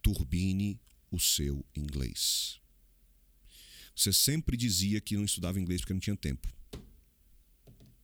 [0.02, 0.80] Turbine
[1.12, 2.62] o seu inglês.
[3.94, 6.48] Você sempre dizia que não estudava inglês porque não tinha tempo.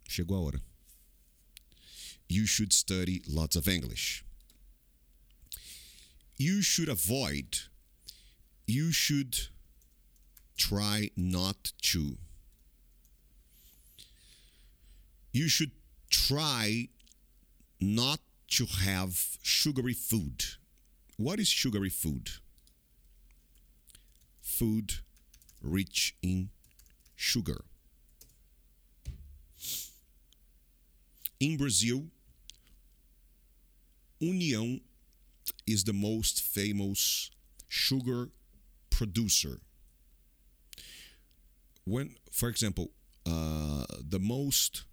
[0.10, 0.62] Chegou a hora.
[2.30, 4.26] You should study lots of English.
[6.40, 7.60] You should avoid.
[8.66, 9.38] You should
[10.56, 12.18] try not to.
[15.34, 15.72] You should
[16.10, 16.88] try
[17.82, 18.22] not
[18.52, 20.46] to have sugary food.
[21.18, 22.30] What is sugary food?
[24.42, 24.94] Food
[25.62, 26.52] rich in
[27.18, 27.66] sugar.
[31.42, 32.06] In Brazil,
[34.22, 34.80] União
[35.68, 37.30] is the most famous
[37.68, 38.30] sugar
[38.90, 39.60] producer
[41.90, 42.92] when, for example,
[43.26, 44.84] uh, the most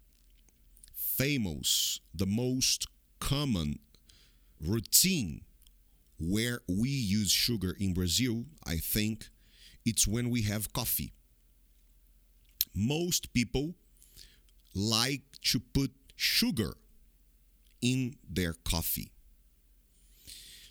[0.95, 2.87] famous, the most
[3.21, 3.79] common
[4.61, 5.43] routine
[6.19, 9.29] where we use sugar in Brazil, I think
[9.85, 11.13] it's when we have coffee.
[12.75, 13.75] Most people
[14.75, 16.77] like to put sugar
[17.83, 19.13] in their coffee.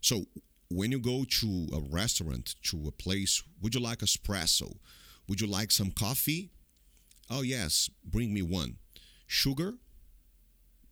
[0.06, 0.28] So
[0.70, 4.78] when you go to a restaurant, to a place, would you like espresso?
[5.28, 6.52] Would you like some coffee?
[7.28, 8.76] Oh, yes, bring me one.
[9.26, 9.74] Sugar?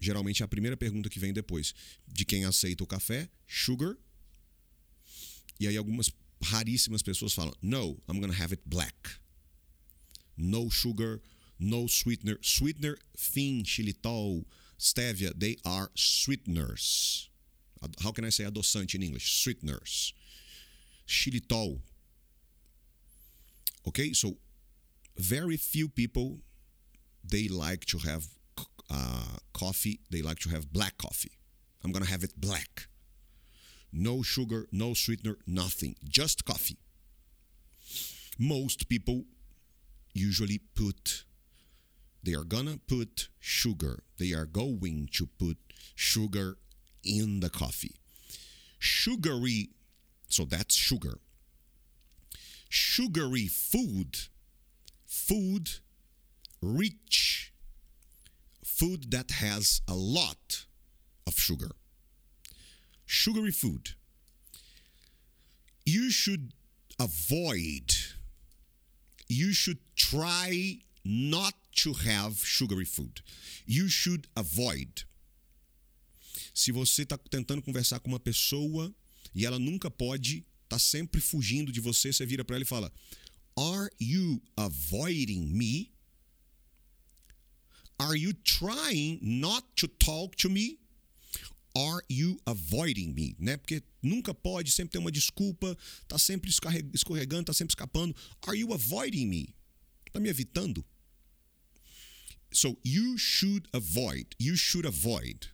[0.01, 1.75] Geralmente é a primeira pergunta que vem depois.
[2.11, 3.29] De quem aceita o café?
[3.45, 3.99] Sugar?
[5.59, 6.11] E aí algumas
[6.41, 9.19] raríssimas pessoas falam: No, I'm gonna have it black.
[10.35, 11.21] No sugar,
[11.59, 12.39] no sweetener.
[12.41, 14.43] Sweetener, thin, xilitol,
[14.79, 17.29] stevia, they are sweeteners.
[18.01, 19.43] How can I say adoçante in English?
[19.43, 20.13] Sweeteners.
[21.07, 21.81] Xilitol,
[23.87, 24.37] Okay, so
[25.17, 26.39] very few people
[27.23, 28.27] they like to have
[28.89, 29.99] uh, coffee.
[30.09, 31.31] They like to have black coffee.
[31.83, 32.87] I'm gonna have it black.
[33.91, 35.95] No sugar, no sweetener, nothing.
[36.07, 36.77] Just coffee.
[38.39, 39.25] Most people
[40.13, 41.25] usually put
[42.23, 44.03] they are gonna put sugar.
[44.17, 45.57] They are going to put
[45.93, 46.57] sugar
[47.03, 47.95] in the coffee.
[48.79, 49.69] Sugary,
[50.27, 51.19] so that's sugar.
[52.69, 54.17] Sugary food,
[55.05, 55.69] food
[56.61, 57.53] rich,
[58.63, 60.65] food that has a lot
[61.27, 61.71] of sugar.
[63.05, 63.91] Sugary food.
[65.85, 66.53] You should
[66.99, 67.93] avoid,
[69.27, 73.21] you should try not to have sugary food.
[73.65, 75.03] You should avoid.
[76.53, 78.93] Se você está tentando conversar com uma pessoa
[79.33, 82.93] e ela nunca pode, está sempre fugindo de você, você vira para ela e fala:
[83.57, 85.91] Are you avoiding me?
[87.97, 90.79] Are you trying not to talk to me?
[91.75, 93.35] Are you avoiding me?
[93.39, 93.57] Né?
[93.57, 95.75] Porque nunca pode, sempre tem uma desculpa,
[96.07, 96.51] tá sempre
[96.93, 98.15] escorregando, tá sempre escapando.
[98.45, 99.55] Are you avoiding me?
[100.11, 100.85] Tá me evitando?
[102.51, 104.35] So you should avoid.
[104.39, 105.51] You should avoid.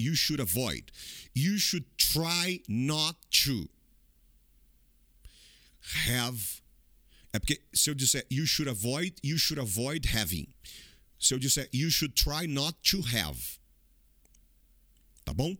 [0.00, 0.90] You should avoid.
[1.34, 3.68] You should try not to
[6.06, 6.62] have.
[7.32, 10.48] É porque se eu disser you should avoid, you should avoid having.
[11.18, 13.58] Se eu disser you should try not to have.
[15.24, 15.56] Tá bom?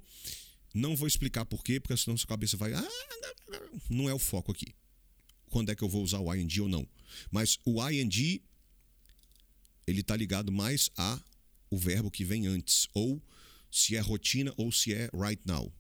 [0.72, 2.72] Não vou explicar por quê, porque senão sua cabeça vai.
[2.72, 2.88] Ah,
[3.88, 4.74] não é o foco aqui.
[5.50, 6.88] Quando é que eu vou usar o ing ou não?
[7.30, 8.42] Mas o ing
[9.86, 11.20] ele está ligado mais a
[11.70, 13.22] o verbo que vem antes, ou
[13.70, 15.72] se é rotina ou se é right now.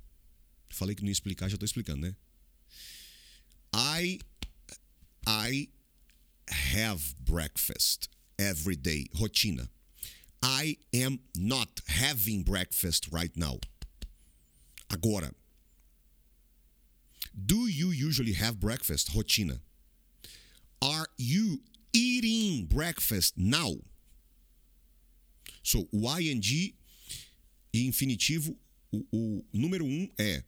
[0.70, 2.14] Falei que não ia explicar, já estou explicando, né?
[3.74, 4.20] I
[5.26, 5.68] I
[6.48, 9.68] have breakfast every day, rotina.
[10.42, 13.58] I am not having breakfast right now.
[14.90, 15.32] Agora.
[17.46, 19.14] Do you usually have breakfast?
[19.14, 19.60] Rotina.
[20.82, 21.60] Are you
[21.92, 23.76] eating breakfast now?
[25.62, 26.40] So, o ing
[27.72, 28.58] e infinitivo,
[28.92, 30.42] o, o número um é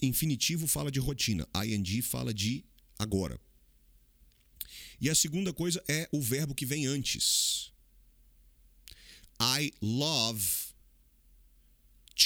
[0.00, 2.64] infinitivo fala de rotina, ing fala de
[2.98, 3.40] agora.
[5.00, 7.72] E a segunda coisa é o verbo que vem antes.
[9.40, 10.44] I love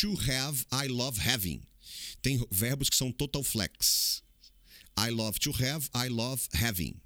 [0.00, 1.62] to have, I love having.
[2.22, 4.22] Tem verbos que são total flex.
[4.96, 7.00] I love to have, I love having.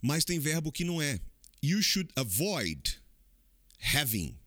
[0.00, 1.20] Mas tem verbo que não é.
[1.62, 2.98] You should avoid
[3.78, 4.41] having.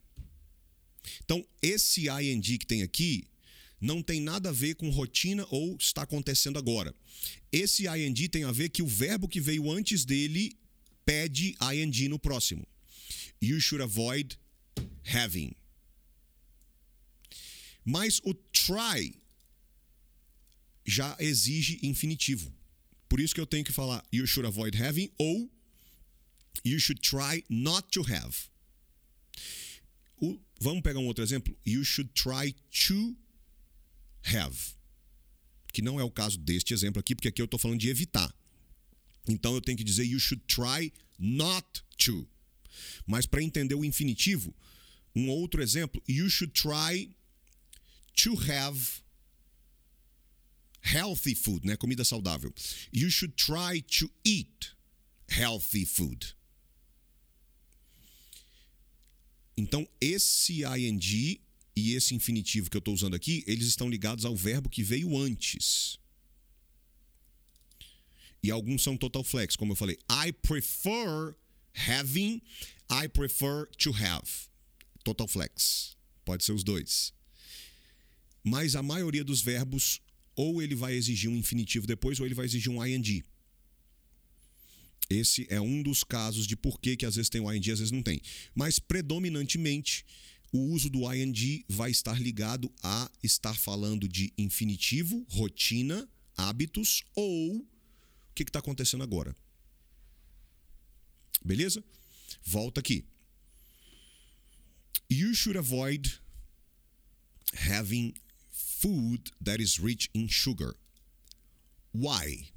[1.24, 3.28] Então, esse ing que tem aqui
[3.80, 6.94] não tem nada a ver com rotina ou está acontecendo agora.
[7.52, 10.58] Esse ing tem a ver que o verbo que veio antes dele
[11.06, 12.66] pede ing no próximo.
[13.42, 14.38] You should avoid
[15.04, 15.56] having.
[17.84, 19.16] Mas o try
[20.86, 22.52] já exige infinitivo.
[23.08, 25.50] Por isso que eu tenho que falar you should avoid having ou
[26.64, 28.50] you should try not to have.
[30.60, 31.58] Vamos pegar um outro exemplo.
[31.66, 32.56] You should try
[32.88, 33.16] to
[34.24, 34.58] have.
[35.74, 38.34] Que não é o caso deste exemplo aqui, porque aqui eu estou falando de evitar.
[39.28, 41.66] Então eu tenho que dizer you should try not
[41.98, 42.28] to.
[43.06, 44.54] Mas para entender o infinitivo,
[45.16, 47.10] um outro exemplo, you should try
[48.16, 49.02] to have
[50.82, 51.76] healthy food, né?
[51.76, 52.54] Comida saudável.
[52.92, 54.74] You should try to eat
[55.28, 56.35] healthy food.
[59.58, 61.42] Então, esse ing
[61.76, 65.18] e esse infinitivo que eu estou usando aqui, eles estão ligados ao verbo que veio
[65.18, 66.00] antes.
[68.42, 69.98] E alguns são total flex, como eu falei.
[70.10, 71.36] I prefer
[71.74, 72.42] having,
[72.90, 74.30] I prefer to have.
[75.04, 75.98] Total flex.
[76.24, 77.14] Pode ser os dois.
[78.44, 80.00] Mas a maioria dos verbos,
[80.36, 83.24] ou ele vai exigir um infinitivo depois, ou ele vai exigir um ing.
[85.10, 87.92] Esse é um dos casos de por que, às vezes tem o ing, às vezes
[87.92, 88.22] não tem.
[88.54, 90.06] Mas predominantemente
[90.52, 97.58] o uso do ing vai estar ligado a estar falando de infinitivo, rotina, hábitos ou
[97.58, 97.68] o
[98.34, 99.36] que está acontecendo agora.
[101.44, 101.84] Beleza?
[102.44, 103.06] Volta aqui.
[105.10, 106.20] You should avoid
[107.54, 108.16] having
[108.50, 110.76] food that is rich in sugar.
[111.94, 112.50] Why?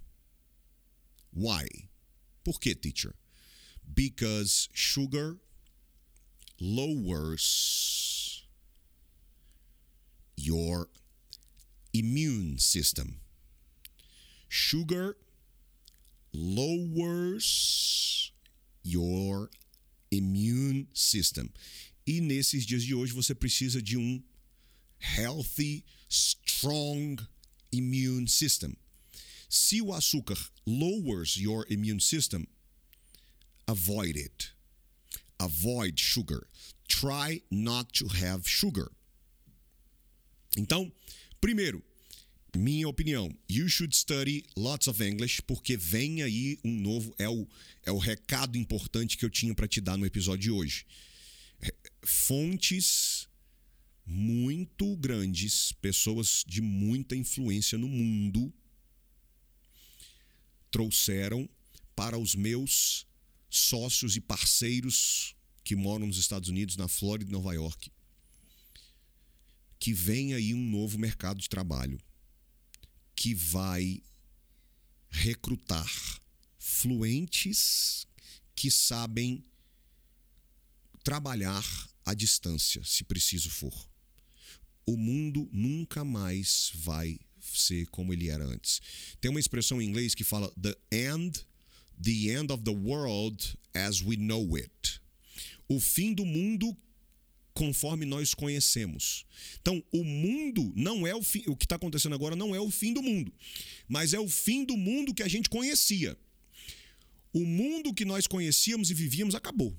[1.32, 1.87] Why?
[2.48, 3.14] Por quê, teacher?
[3.94, 5.36] Because sugar
[6.58, 8.46] lowers
[10.34, 10.88] your
[11.92, 13.20] immune system.
[14.48, 15.18] Sugar
[16.32, 17.42] lowers
[18.82, 19.50] your
[20.10, 21.52] immune system.
[22.06, 24.22] E nesses dias de hoje você precisa de um
[24.98, 27.18] healthy, strong
[27.70, 28.74] immune system.
[29.48, 32.46] Se o açúcar lowers your immune system,
[33.66, 34.52] avoid it.
[35.40, 36.46] Avoid sugar.
[36.88, 38.90] Try not to have sugar.
[40.56, 40.92] Então,
[41.40, 41.82] primeiro,
[42.56, 47.14] minha opinião, you should study lots of English, porque vem aí um novo.
[47.18, 47.46] É o,
[47.84, 50.86] é o recado importante que eu tinha para te dar no episódio de hoje.
[52.04, 53.28] Fontes
[54.04, 58.52] muito grandes, pessoas de muita influência no mundo,
[60.70, 61.48] trouxeram
[61.94, 63.06] para os meus
[63.50, 67.90] sócios e parceiros que moram nos Estados Unidos, na Flórida e Nova York,
[69.78, 72.00] que vem aí um novo mercado de trabalho
[73.14, 74.02] que vai
[75.10, 75.90] recrutar
[76.58, 78.06] fluentes
[78.54, 79.44] que sabem
[81.02, 81.64] trabalhar
[82.04, 83.88] à distância, se preciso for.
[84.86, 87.18] O mundo nunca mais vai
[87.54, 88.80] ser como ele era antes.
[89.20, 91.40] Tem uma expressão em inglês que fala the end,
[92.02, 95.00] the end of the world as we know it.
[95.68, 96.76] O fim do mundo
[97.58, 99.26] conforme nós conhecemos.
[99.60, 102.70] Então, o mundo não é o fim, o que está acontecendo agora não é o
[102.70, 103.32] fim do mundo,
[103.88, 106.16] mas é o fim do mundo que a gente conhecia.
[107.32, 109.76] O mundo que nós conhecíamos e vivíamos acabou.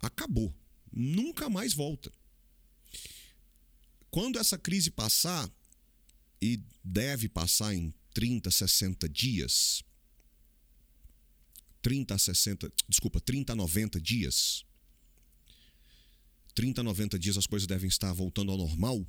[0.00, 0.54] Acabou.
[0.90, 2.10] Nunca mais volta.
[4.10, 5.50] Quando essa crise passar,
[6.40, 9.82] e deve passar em 30, 60 dias,
[11.82, 14.64] 30 a 60, desculpa, 30 a 90 dias,
[16.54, 19.06] 30 a 90 dias as coisas devem estar voltando ao normal.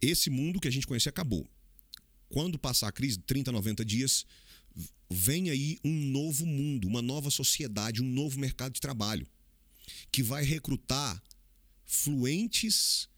[0.00, 1.48] Esse mundo que a gente conhecia acabou.
[2.28, 4.24] Quando passar a crise, 30 a 90 dias,
[5.10, 9.26] vem aí um novo mundo, uma nova sociedade, um novo mercado de trabalho,
[10.12, 11.20] que vai recrutar
[11.84, 13.09] fluentes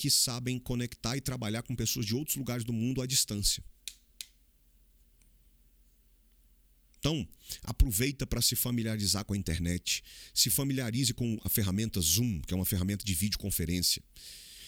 [0.00, 3.62] que sabem conectar e trabalhar com pessoas de outros lugares do mundo à distância.
[6.98, 7.28] Então,
[7.62, 12.56] aproveita para se familiarizar com a internet, se familiarize com a ferramenta Zoom, que é
[12.56, 14.02] uma ferramenta de videoconferência.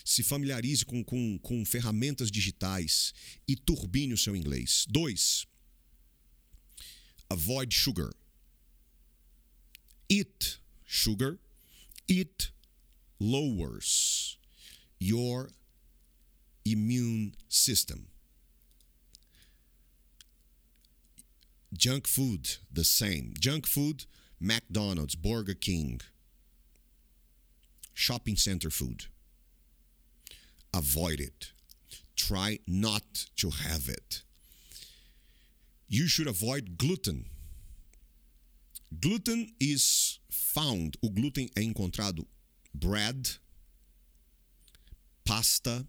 [0.05, 3.15] Se familiarize com, com, com ferramentas digitais
[3.49, 4.85] e turbine o seu inglês.
[4.87, 5.47] Dois,
[7.31, 8.11] avoid sugar.
[10.11, 11.39] Eat sugar.
[12.11, 12.53] It
[13.19, 14.42] lowers
[15.03, 15.49] your
[16.65, 18.07] immune system.
[21.77, 23.35] Junk food, the same.
[23.39, 24.05] Junk food,
[24.39, 26.01] McDonald's, Burger King,
[27.95, 29.07] shopping center food.
[30.73, 31.53] Avoid it.
[32.15, 34.23] Try not to have it.
[35.89, 37.27] You should avoid gluten.
[39.01, 42.27] Gluten is found, o glúten é encontrado
[42.75, 43.39] bread,
[45.25, 45.87] pasta,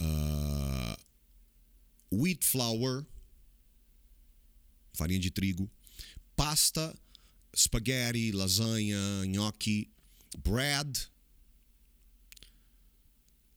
[0.00, 0.94] uh,
[2.10, 3.04] wheat flour,
[4.96, 5.68] farinha de trigo,
[6.36, 6.94] pasta,
[7.54, 9.88] spaghetti, lasanha, gnocchi,
[10.42, 10.98] bread,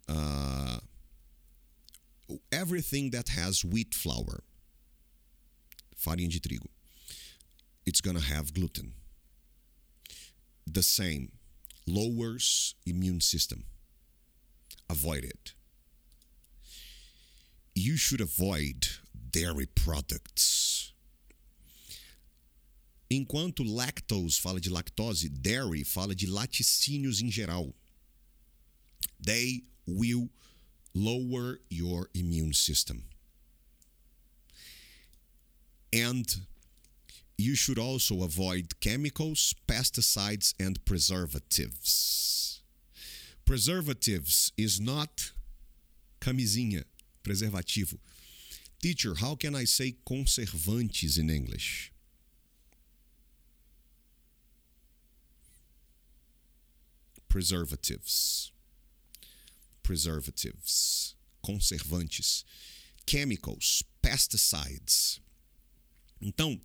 [0.10, 0.78] uh,
[2.52, 4.44] everything that has wheat flour,
[5.96, 6.68] farinha de trigo,
[7.86, 8.94] it's gonna have gluten.
[10.66, 11.32] The same,
[11.88, 13.64] lowers immune system.
[14.90, 15.54] Avoid it.
[17.74, 18.88] You should avoid
[19.32, 20.94] dairy products.
[23.10, 27.74] Enquanto lactose fala de lactose, dairy fala de laticínios em geral.
[29.20, 30.30] They will
[30.94, 33.04] lower your immune system.
[35.94, 36.28] And
[37.38, 42.62] you should also avoid chemicals, pesticides, and preservatives.
[43.46, 45.32] Preservatives is not
[46.20, 46.84] camisinha,
[47.24, 48.00] preservativo.
[48.82, 51.92] Teacher, how can I say conservantes in English?
[57.30, 58.52] Preservatives.
[59.84, 61.16] Preservatives.
[61.46, 62.44] Conservantes.
[63.06, 63.84] Chemicals.
[64.02, 65.20] Pesticides.
[66.22, 66.60] Então,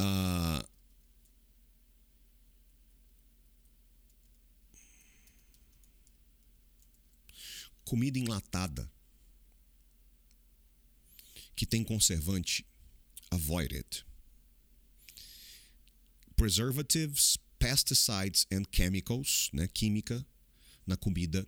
[0.00, 0.62] uh,
[7.84, 8.90] comida enlatada
[11.54, 12.66] que tem conservante,
[13.30, 14.04] avoid it.
[16.36, 20.24] Preservatives, pesticides and chemicals, né, química
[20.86, 21.46] na comida,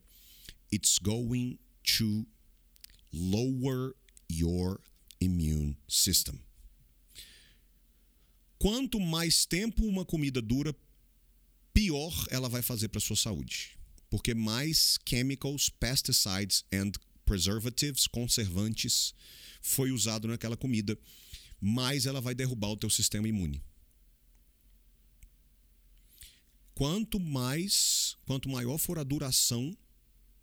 [0.73, 2.27] it's going to
[3.13, 3.95] lower
[4.29, 4.81] your
[5.21, 6.41] immune system.
[8.59, 10.75] Quanto mais tempo uma comida dura,
[11.73, 13.79] pior ela vai fazer para sua saúde.
[14.11, 16.93] Porque mais chemicals, pesticides and
[17.25, 19.15] preservatives, conservantes,
[19.61, 20.99] foi usado naquela comida,
[21.61, 23.63] mais ela vai derrubar o teu sistema imune.
[26.75, 29.77] Quanto mais, quanto maior for a duração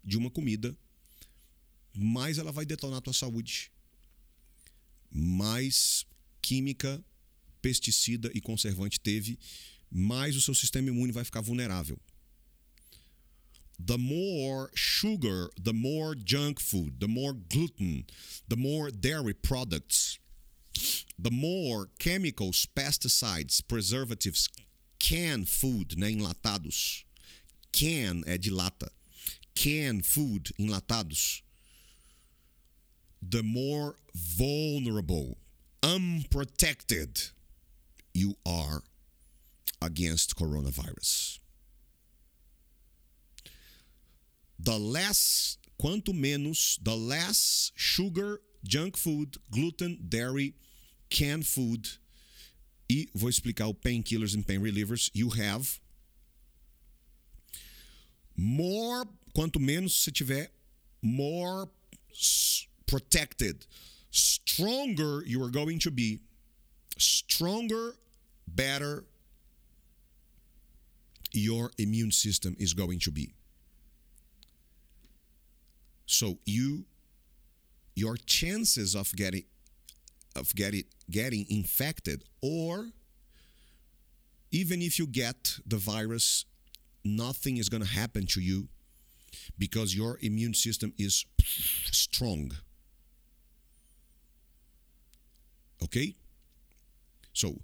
[0.03, 0.77] de uma comida,
[1.93, 3.71] mais ela vai detonar a tua saúde.
[5.09, 6.05] Mais
[6.41, 7.03] química,
[7.65, 9.39] pesticida e conservante teve,
[9.91, 11.99] mais o seu sistema imune vai ficar vulnerável.
[13.83, 18.05] The more sugar, the more junk food, the more gluten,
[18.47, 20.19] the more dairy products,
[21.17, 24.47] the more chemicals, pesticides, preservatives,
[24.99, 27.03] canned food, né, enlatados.
[27.71, 28.91] Can é de lata.
[29.55, 31.41] Canned food, enlatados.
[33.27, 35.37] The more vulnerable,
[35.81, 37.34] unprotected
[38.15, 38.81] you are
[39.81, 41.39] against coronavirus.
[44.57, 50.55] The less, quanto menos, the less sugar, junk food, gluten, dairy,
[51.09, 51.87] canned food
[52.89, 55.79] e vou explicar o painkillers and pain relievers you have.
[58.37, 60.49] More, quanto menos você tiver,
[61.01, 61.69] more
[62.85, 63.65] protected,
[64.11, 66.19] stronger you are going to be.
[66.97, 67.95] Stronger,
[68.47, 69.05] better
[71.31, 73.33] your immune system is going to be.
[76.05, 76.85] So you
[77.95, 79.43] your chances of getting
[80.35, 82.87] of getting getting infected or
[84.51, 86.45] even if you get the virus
[87.03, 88.67] nothing is going to happen to you
[89.57, 92.51] because your immune system is strong
[95.81, 96.15] okay
[97.31, 97.55] so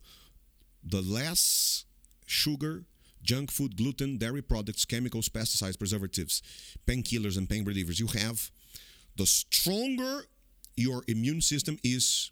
[0.84, 1.86] the less
[2.25, 2.84] sugar
[3.23, 6.41] junk food gluten dairy products chemicals pesticides preservatives
[6.88, 8.49] painkillers and pain relievers you have
[9.15, 10.25] the stronger
[10.75, 12.32] your immune system is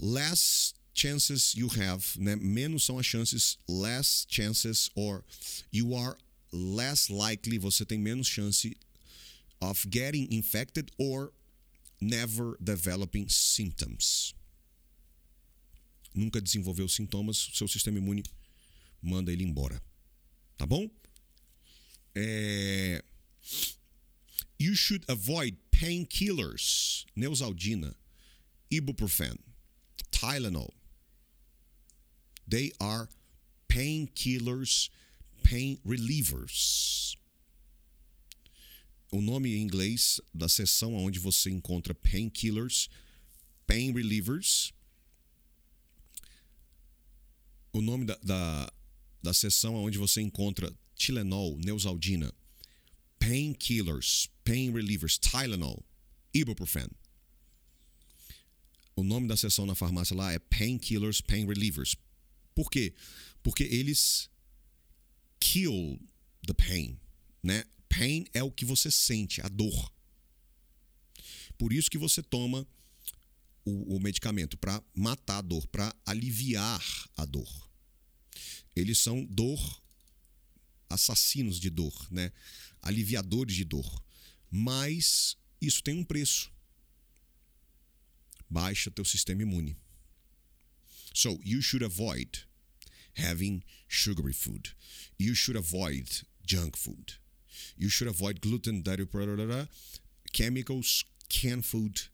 [0.00, 2.36] less chances you have, né?
[2.36, 5.24] menos são as chances, less chances, or
[5.70, 6.16] you are
[6.52, 8.74] less likely, você tem menos chance
[9.60, 11.32] of getting infected or
[12.00, 14.34] never developing symptoms.
[16.14, 18.24] Nunca desenvolveu sintomas, seu sistema imune
[19.00, 19.82] manda ele embora.
[20.56, 20.90] Tá bom?
[22.14, 23.02] É...
[24.58, 27.96] You should avoid painkillers, Neusaldina,
[28.70, 29.38] ibuprofen,
[30.10, 30.74] Tylenol.
[32.46, 33.08] They are
[33.68, 34.90] painkillers,
[35.42, 37.16] pain relievers.
[39.10, 42.88] O nome em inglês da seção onde você encontra painkillers,
[43.66, 44.72] pain relievers.
[47.72, 48.72] O nome da, da,
[49.22, 52.34] da seção onde você encontra Tylenol, Neusaldina,
[53.18, 55.84] painkillers, pain relievers, Tylenol,
[56.34, 56.88] ibuprofen.
[58.96, 61.96] O nome da seção na farmácia lá é Painkillers, Pain Relievers.
[62.54, 62.92] Por quê?
[63.42, 64.28] Porque eles
[65.38, 65.98] kill
[66.46, 66.98] the pain,
[67.42, 67.64] né?
[67.88, 69.90] Pain é o que você sente, a dor.
[71.56, 72.66] Por isso que você toma
[73.64, 76.82] o, o medicamento para matar a dor, para aliviar
[77.16, 77.70] a dor.
[78.74, 79.82] Eles são dor
[80.88, 82.32] assassinos de dor, né?
[82.82, 84.04] Aliviadores de dor.
[84.50, 86.50] Mas isso tem um preço
[88.48, 89.76] baixa teu sistema imune.
[91.14, 92.46] So, you should avoid
[93.14, 94.74] having sugary food.
[95.18, 97.20] You should avoid junk food.
[97.76, 99.06] You should avoid gluten, dairy,
[100.32, 102.10] chemicals, canned food,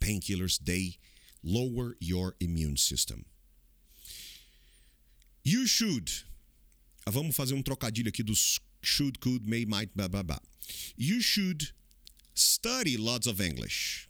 [0.00, 0.58] painkillers.
[0.58, 0.98] They
[1.42, 3.24] lower your immune system.
[5.44, 6.10] You should.
[7.06, 10.40] Ah, vamos fazer um trocadilho aqui dos should, could, may, might, blá, blá, blá.
[10.96, 11.72] You should
[12.34, 14.08] study lots of English.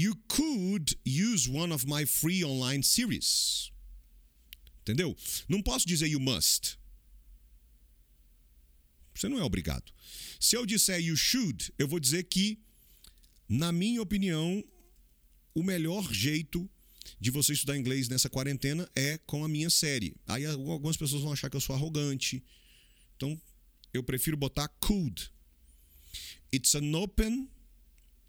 [0.00, 3.70] you could use one of my free online series.
[4.82, 5.16] Entendeu?
[5.48, 6.78] Não posso dizer you must.
[9.14, 9.92] Você não é obrigado.
[10.38, 12.58] Se eu disser you should, eu vou dizer que,
[13.50, 14.64] na minha opinião,
[15.52, 16.70] o melhor jeito
[17.18, 20.14] de você estudar inglês nessa quarentena é com a minha série.
[20.24, 22.44] Aí algumas pessoas vão achar que eu sou arrogante.
[23.16, 23.40] Então,
[23.92, 25.32] eu prefiro botar could.
[26.54, 27.50] It's an open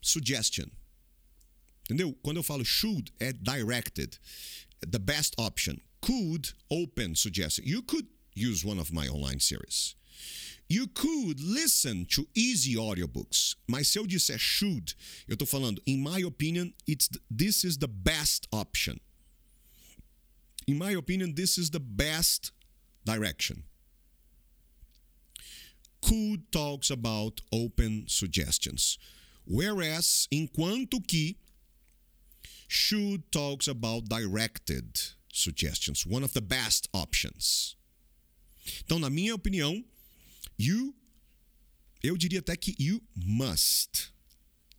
[0.02, 0.66] suggestion.
[1.84, 2.14] Entendeu?
[2.24, 4.18] Quando eu falo should, é directed.
[4.80, 5.78] The best option.
[6.02, 7.68] Could, open, suggested.
[7.68, 9.96] You could use one of my online series.
[10.72, 13.56] You could listen to easy audiobooks.
[13.68, 14.96] Mas se eu disser should,
[15.28, 19.02] eu estou falando, in my opinion, it's this is the best option.
[20.68, 22.54] In my opinion, this is the best
[23.04, 23.64] direction.
[26.02, 28.98] Could talks about open suggestions.
[29.46, 31.36] Whereas, enquanto que
[32.70, 35.02] should talks about directed
[35.34, 37.76] suggestions, one of the best options.
[38.86, 39.84] Então, na minha opinião,
[40.62, 40.96] you
[42.04, 44.12] eu diria até que you must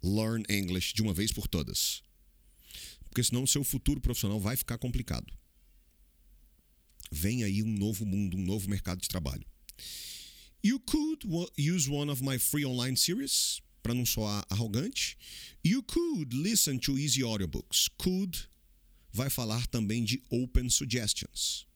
[0.02, 2.02] learn English de uma vez por todas.
[3.08, 5.32] Porque senão o seu futuro profissional vai ficar complicado.
[7.10, 9.46] Vem aí um novo mundo, um novo mercado de trabalho.
[10.64, 11.26] You could
[11.58, 15.16] use one of my free online series para não soar arrogante.
[15.64, 17.88] You could listen to easy audiobooks.
[17.98, 18.48] Could
[19.12, 21.66] vai falar também de open suggestions.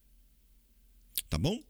[1.28, 1.62] Tá bom?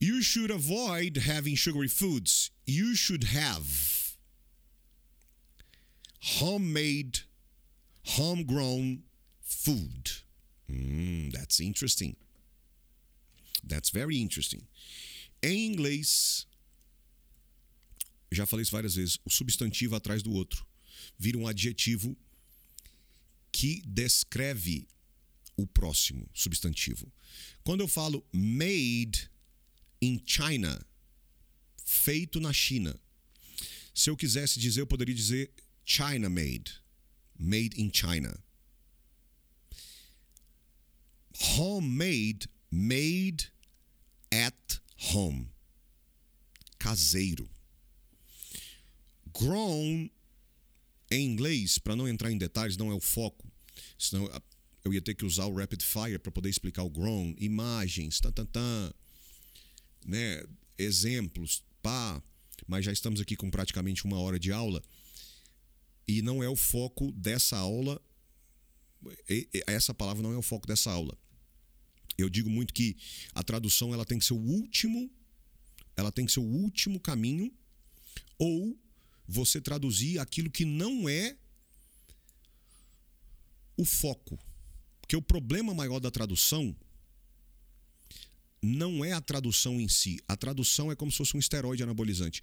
[0.00, 2.50] You should avoid having sugary foods.
[2.66, 4.16] You should have
[6.20, 7.20] homemade,
[8.04, 9.02] homegrown
[9.42, 10.10] food.
[10.70, 12.16] Mm, that's interesting.
[13.64, 14.62] That's very interesting.
[15.42, 16.46] Em inglês,
[18.30, 20.66] já falei isso várias vezes, o substantivo atrás do outro
[21.18, 22.16] vira um adjetivo
[23.50, 24.86] que descreve
[25.56, 27.10] o próximo substantivo.
[27.64, 29.28] Quando eu falo made
[30.00, 30.84] in China,
[31.84, 32.98] feito na China,
[33.94, 35.50] se eu quisesse dizer, eu poderia dizer
[35.84, 36.80] China made,
[37.38, 38.38] made in China.
[41.56, 43.50] Homemade, made
[44.32, 44.80] at
[45.12, 45.48] home.
[46.78, 47.48] Caseiro.
[49.32, 50.08] Grown,
[51.10, 53.50] em inglês, para não entrar em detalhes, não é o foco,
[53.98, 54.28] senão
[54.84, 58.32] eu ia ter que usar o rapid fire para poder explicar o grown, imagens, tan,
[58.32, 58.92] tan, tan,
[60.06, 60.42] né,
[60.76, 62.22] exemplos, pá,
[62.66, 64.82] mas já estamos aqui com praticamente uma hora de aula
[66.06, 68.00] e não é o foco dessa aula.
[69.66, 71.16] Essa palavra não é o foco dessa aula.
[72.16, 72.96] Eu digo muito que
[73.34, 75.10] a tradução ela tem que ser o último,
[75.96, 77.52] ela tem que ser o último caminho
[78.38, 78.76] ou
[79.26, 81.36] você traduzir aquilo que não é
[83.76, 84.38] o foco.
[85.00, 86.74] Porque o problema maior da tradução
[88.62, 90.20] não é a tradução em si.
[90.26, 92.42] A tradução é como se fosse um esteroide anabolizante.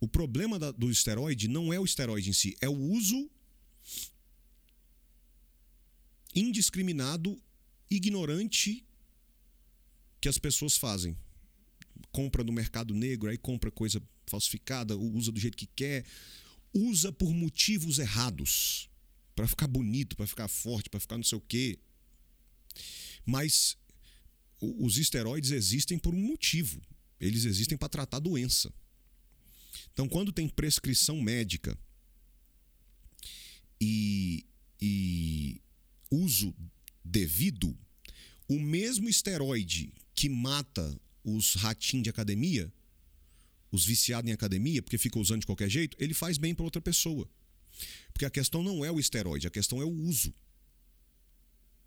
[0.00, 3.30] O problema da, do esteroide não é o esteroide em si, é o uso
[6.34, 7.40] indiscriminado,
[7.90, 8.84] ignorante
[10.20, 11.16] que as pessoas fazem.
[12.12, 16.04] Compra no mercado negro, aí compra coisa falsificada, usa do jeito que quer,
[16.72, 18.88] usa por motivos errados,
[19.34, 21.78] para ficar bonito, para ficar forte, para ficar não sei o quê.
[23.26, 23.76] Mas
[24.60, 26.80] os esteroides existem por um motivo.
[27.18, 28.72] Eles existem para tratar doença.
[29.92, 31.78] Então, quando tem prescrição médica
[33.80, 34.46] e,
[34.80, 35.60] e
[36.10, 36.54] uso
[37.04, 37.76] devido,
[38.48, 42.72] o mesmo esteroide que mata os ratinhos de academia,
[43.70, 46.80] os viciados em academia, porque fica usando de qualquer jeito, ele faz bem para outra
[46.80, 47.28] pessoa.
[48.12, 50.34] Porque a questão não é o esteroide, a questão é o uso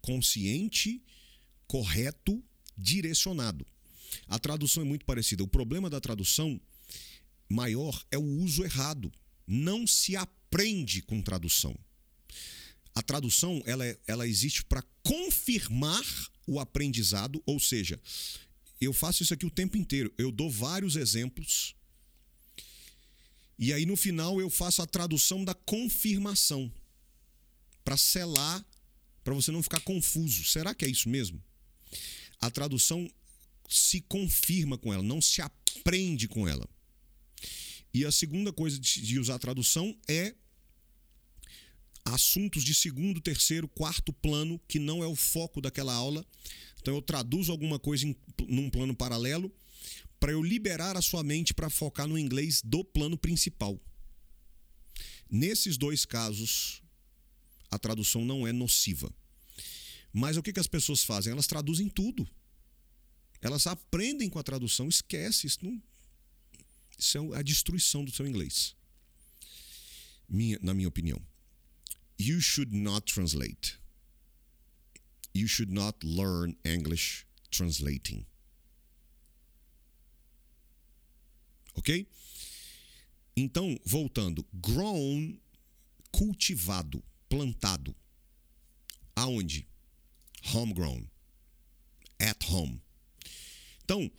[0.01, 1.01] consciente,
[1.67, 2.43] correto,
[2.77, 3.65] direcionado.
[4.27, 5.43] A tradução é muito parecida.
[5.43, 6.59] O problema da tradução
[7.49, 9.11] maior é o uso errado.
[9.45, 11.75] Não se aprende com tradução.
[12.95, 16.03] A tradução ela, é, ela existe para confirmar
[16.45, 17.99] o aprendizado, ou seja,
[18.79, 20.13] eu faço isso aqui o tempo inteiro.
[20.17, 21.75] Eu dou vários exemplos
[23.57, 26.71] e aí no final eu faço a tradução da confirmação
[27.83, 28.65] para selar,
[29.23, 30.43] para você não ficar confuso.
[30.45, 31.41] Será que é isso mesmo?
[32.43, 33.09] A tradução
[33.69, 36.67] se confirma com ela, não se aprende com ela.
[37.93, 40.35] E a segunda coisa de usar a tradução é
[42.03, 46.25] assuntos de segundo, terceiro, quarto plano, que não é o foco daquela aula.
[46.81, 48.13] Então eu traduzo alguma coisa em,
[48.45, 49.49] num plano paralelo
[50.19, 53.79] para eu liberar a sua mente para focar no inglês do plano principal.
[55.29, 56.83] Nesses dois casos,
[57.71, 59.09] a tradução não é nociva.
[60.13, 61.31] Mas o que, que as pessoas fazem?
[61.31, 62.29] Elas traduzem tudo.
[63.41, 65.47] Elas aprendem com a tradução, esquece.
[65.47, 65.81] Isso, não,
[66.97, 68.75] isso é a destruição do seu inglês.
[70.29, 71.21] Minha, na minha opinião
[72.17, 73.77] you should not translate.
[75.33, 78.25] You should not learn English translating.
[81.75, 82.07] Ok?
[83.35, 85.39] Então, voltando, grown,
[86.11, 87.95] cultivado, plantado.
[89.15, 89.67] Aonde?
[90.51, 91.05] Homegrown.
[92.19, 92.81] At home.
[93.83, 94.09] Então,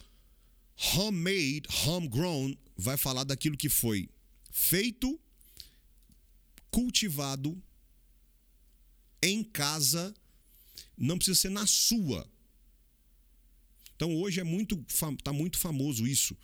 [0.76, 4.08] Homemade, homegrown, vai falar daquilo que foi
[4.50, 5.18] feito,
[6.70, 7.60] cultivado
[9.22, 10.12] em casa,
[10.98, 12.28] não precisa ser na sua.
[13.94, 14.84] Então hoje é muito
[15.22, 16.36] tá muito famoso isso.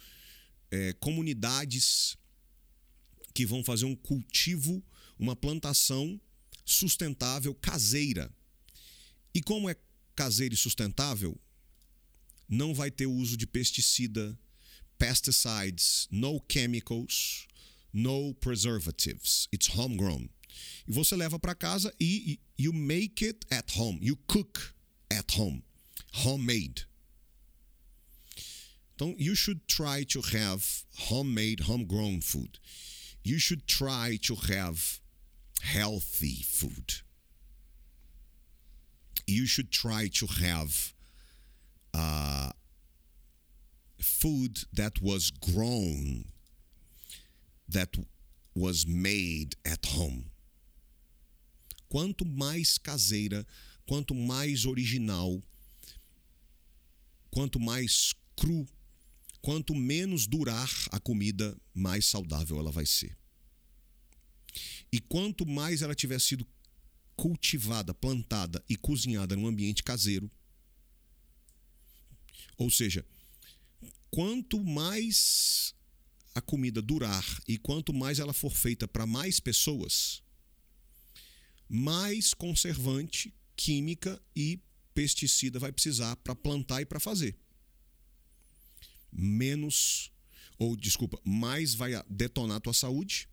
[0.71, 2.17] É, comunidades
[3.35, 4.83] que vão fazer um cultivo,
[5.19, 6.21] uma plantação
[6.65, 8.33] sustentável caseira.
[9.35, 9.77] E como é
[10.15, 11.39] caseira e sustentável,
[12.49, 14.39] não vai ter uso de pesticida,
[14.99, 17.47] pesticides, no chemicals,
[17.93, 19.49] no preservatives.
[19.53, 20.29] It's homegrown.
[20.87, 23.99] E você leva para casa e you make it at home.
[24.03, 24.75] You cook
[25.11, 25.63] at home.
[26.13, 26.87] Homemade.
[28.95, 32.59] Então, you should try to have homemade, homegrown food.
[33.25, 35.01] You should try to have
[35.63, 37.03] healthy food.
[39.31, 40.93] You should try to have
[41.95, 42.51] uh,
[44.01, 46.25] food that was grown,
[47.69, 47.97] that
[48.57, 50.25] was made at home.
[51.89, 53.47] Quanto mais caseira,
[53.87, 55.41] quanto mais original,
[57.31, 58.67] quanto mais cru,
[59.41, 63.17] quanto menos durar a comida, mais saudável ela vai ser.
[64.93, 66.45] E quanto mais ela tiver sido
[67.21, 70.31] cultivada, plantada e cozinhada num ambiente caseiro,
[72.57, 73.05] ou seja,
[74.11, 75.75] quanto mais
[76.35, 80.23] a comida durar e quanto mais ela for feita para mais pessoas,
[81.69, 84.59] mais conservante, química e
[84.95, 87.39] pesticida vai precisar para plantar e para fazer.
[89.13, 90.11] Menos,
[90.59, 93.29] ou desculpa, mais vai detonar a tua saúde,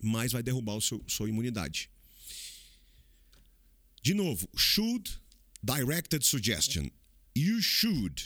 [0.00, 1.90] mais vai derrubar a sua imunidade.
[4.02, 5.10] De novo, should
[5.64, 6.90] directed suggestion
[7.34, 8.22] you should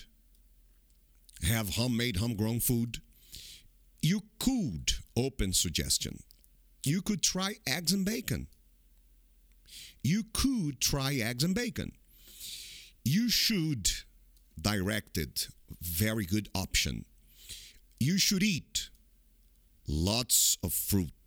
[1.43, 3.01] have homemade, homegrown food.
[4.01, 6.23] You could, open suggestion,
[6.85, 8.47] you could try eggs and bacon.
[10.03, 11.93] You could try eggs and bacon.
[13.05, 13.89] You should,
[14.61, 15.47] directed,
[15.81, 17.05] very good option.
[17.99, 18.91] You should eat
[19.87, 21.24] lots of fruits.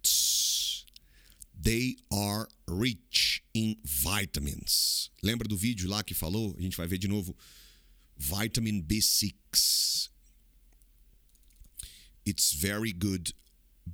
[1.59, 5.09] They are rich in vitamins.
[5.23, 6.55] Lembra do vídeo lá que falou?
[6.57, 7.35] A gente vai ver de novo
[8.17, 10.09] vitamin B6.
[12.25, 13.33] It's very good.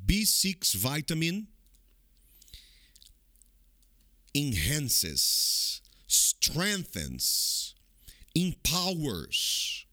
[0.06, 1.48] B6 vitamin
[4.34, 7.76] enhances, strengthens,
[8.34, 9.86] empowers,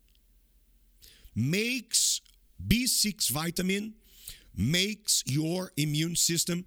[1.35, 2.21] makes
[2.66, 3.95] B6 vitamin
[4.57, 6.64] makes your immune system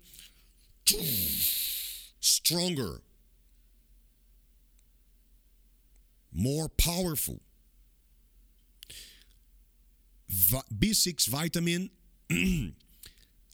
[2.19, 3.01] stronger,
[6.33, 7.41] more powerful.
[10.73, 11.89] B6 vitamin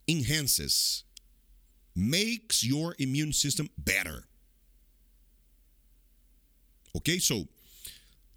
[0.07, 1.03] enhances,
[1.95, 4.23] makes your immune system better.
[6.95, 7.19] Ok?
[7.19, 7.47] So,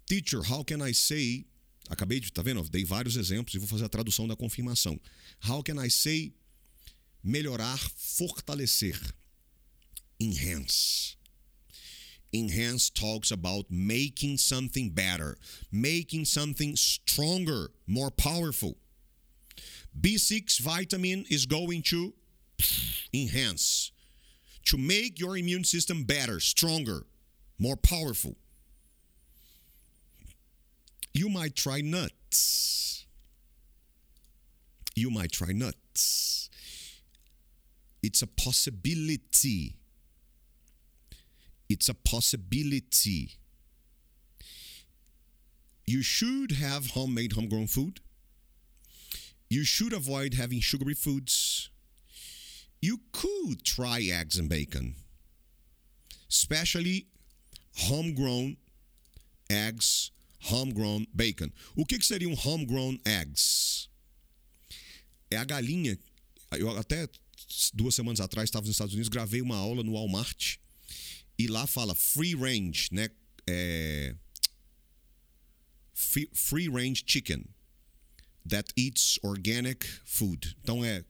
[0.07, 1.45] teacher, how can I say?
[1.89, 2.63] Acabei de, tá vendo?
[2.69, 4.99] Dei vários exemplos e vou fazer a tradução da confirmação.
[5.47, 6.33] How can I say?
[7.23, 9.13] Melhorar, fortalecer.
[10.19, 11.15] Enhance.
[12.33, 15.37] Enhance talks about making something better,
[15.71, 18.77] making something stronger, more powerful.
[19.99, 22.13] B6 vitamin is going to
[23.13, 23.91] enhance,
[24.65, 27.05] to make your immune system better, stronger,
[27.59, 28.35] more powerful.
[31.13, 33.05] You might try nuts.
[34.95, 36.42] You might try nuts.
[38.03, 39.77] It's a possibility
[41.73, 43.31] it's a possibility.
[45.87, 47.99] You should have homemade, homegrown food.
[49.49, 51.69] You should avoid having sugary foods.
[52.79, 54.95] You could try eggs and bacon,
[56.29, 57.07] especially
[57.75, 58.57] homegrown
[59.49, 61.53] eggs, homegrown bacon.
[61.75, 63.87] O que, que seriam homegrown eggs?
[65.31, 65.97] É a galinha.
[66.51, 67.07] Eu até
[67.73, 70.57] duas semanas atrás estava nos Estados Unidos, gravei uma aula no Walmart
[71.37, 73.09] e lá fala free range, né?
[73.47, 74.15] É,
[76.33, 77.43] free range chicken
[78.47, 80.55] that eats organic food.
[80.61, 81.03] Então é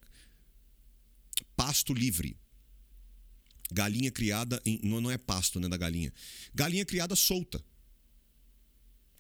[1.56, 2.38] pasto livre.
[3.72, 6.14] Galinha criada em, não, é pasto, né, da galinha.
[6.54, 7.64] Galinha criada solta.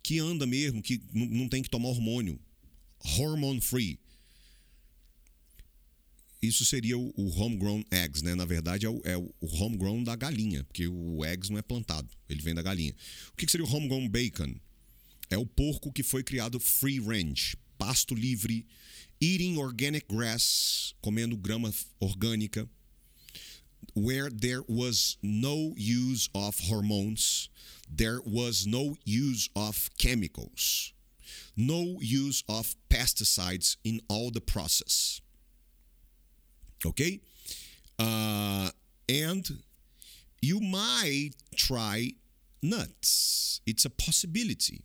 [0.03, 2.39] Que anda mesmo, que não tem que tomar hormônio.
[2.99, 4.02] Hormone free
[6.47, 8.35] isso seria o, o, homegrown eggs, né?
[8.35, 12.09] Na verdade, é o, é o, homegrown da galinha, porque o eggs não é plantado,
[12.29, 12.93] ele vem da galinha.
[13.31, 14.55] O que, que seria o homegrown bacon?
[15.33, 18.65] é o porco que foi criado free range, pasto livre,
[19.19, 22.69] eating organic grass, comendo grama orgânica,
[23.95, 27.49] where there was no use of hormones,
[27.89, 30.93] there was no use of chemicals,
[31.55, 35.21] no use of pesticides in all the process.
[36.85, 37.19] Okay?
[37.99, 38.69] Uh,
[39.09, 39.49] and
[40.41, 42.11] you might try
[42.61, 43.61] nuts.
[43.65, 44.81] It's a possibility.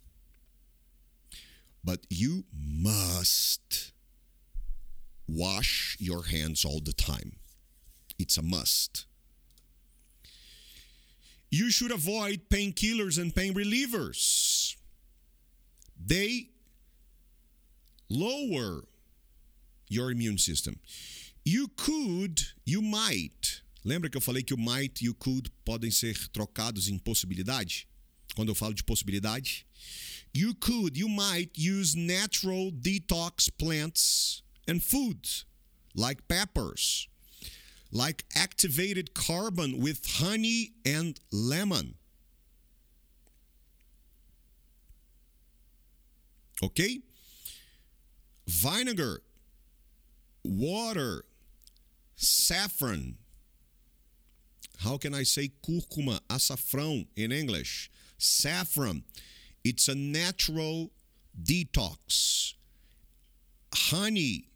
[1.84, 3.92] But you must
[5.26, 7.36] wash your hands all the time.
[8.18, 9.06] It's a must.
[11.50, 14.76] You should avoid painkillers and pain relievers.
[16.04, 16.50] They
[18.10, 18.84] lower
[19.88, 20.78] your immune system.
[21.50, 23.62] You could, you might.
[23.82, 27.88] Lembra que eu falei que o might e o could podem ser trocados em possibilidade?
[28.36, 29.66] Quando eu falo de possibilidade,
[30.34, 35.46] you could, you might use natural detox plants and foods
[35.94, 37.08] like peppers,
[37.90, 41.94] like activated carbon with honey and lemon.
[46.62, 47.00] Okay?
[48.46, 49.22] Vinegar,
[50.44, 51.24] water,
[52.18, 53.16] saffron.
[54.78, 57.90] How can I say cúrcuma, açafrão in English?
[58.18, 59.02] Saffron.
[59.64, 60.90] It's a natural
[61.40, 62.54] detox.
[63.72, 64.48] Honey,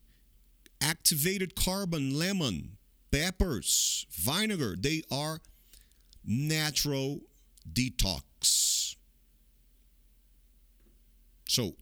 [0.80, 2.76] activated carbon, lemon,
[3.10, 5.40] peppers, vinegar, they are
[6.24, 7.20] natural
[7.72, 8.96] detox.
[11.48, 11.74] So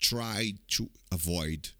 [0.00, 1.70] try to avoid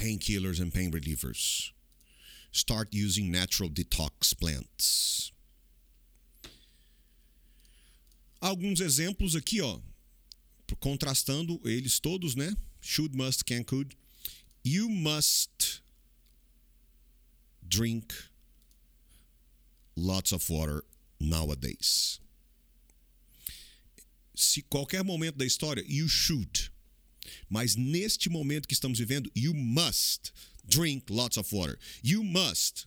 [0.00, 1.70] painkillers and pain relievers.
[2.52, 5.32] Start using natural detox plants.
[8.40, 9.80] Alguns exemplos aqui, ó,
[10.80, 12.56] contrastando eles todos, né?
[12.80, 13.94] Should, must, can, could.
[14.64, 15.82] You must
[17.68, 18.14] drink
[19.94, 20.82] lots of water
[21.20, 22.18] nowadays.
[24.34, 26.69] Se qualquer momento da história, you should.
[27.50, 30.32] Mas neste momento que estamos vivendo, you must
[30.68, 31.78] drink lots of water.
[32.02, 32.86] You must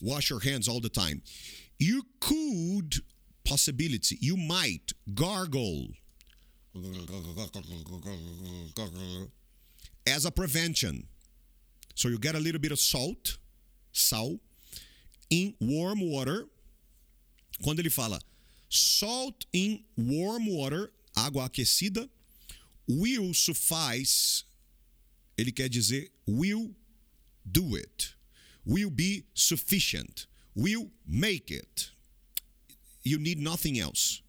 [0.00, 1.22] wash your hands all the time.
[1.78, 2.96] You could,
[3.44, 5.88] possibility, you might gargle
[10.06, 11.06] as a prevention.
[11.94, 13.38] So you get a little bit of salt,
[13.92, 14.40] sal,
[15.30, 16.46] in warm water.
[17.62, 18.18] Quando ele fala
[18.68, 22.08] salt in warm water, água aquecida,
[22.88, 24.44] will suffice,
[25.38, 26.70] ele quer dizer will
[27.50, 28.14] do it,
[28.64, 31.90] will be sufficient, will make it.
[33.02, 34.22] You need nothing else.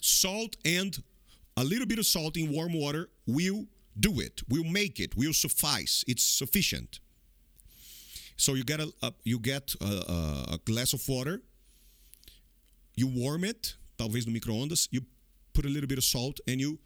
[0.00, 1.02] Salt and
[1.56, 3.66] a little bit of salt in warm water will
[3.98, 6.04] do it, will make it, will suffice.
[6.06, 7.00] It's sufficient.
[8.36, 11.42] So you get a, a you get a, a, glass of water,
[12.94, 15.02] you warm it, talvez no microondas, you
[15.52, 16.78] put a little bit of salt and you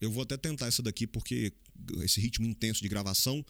[0.00, 1.52] eu vou até tentar essa daqui porque
[2.02, 3.44] esse ritmo intenso de gravação,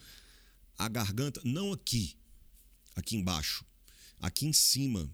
[0.76, 2.16] a garganta, não aqui,
[2.94, 3.64] aqui embaixo,
[4.18, 5.10] aqui em cima,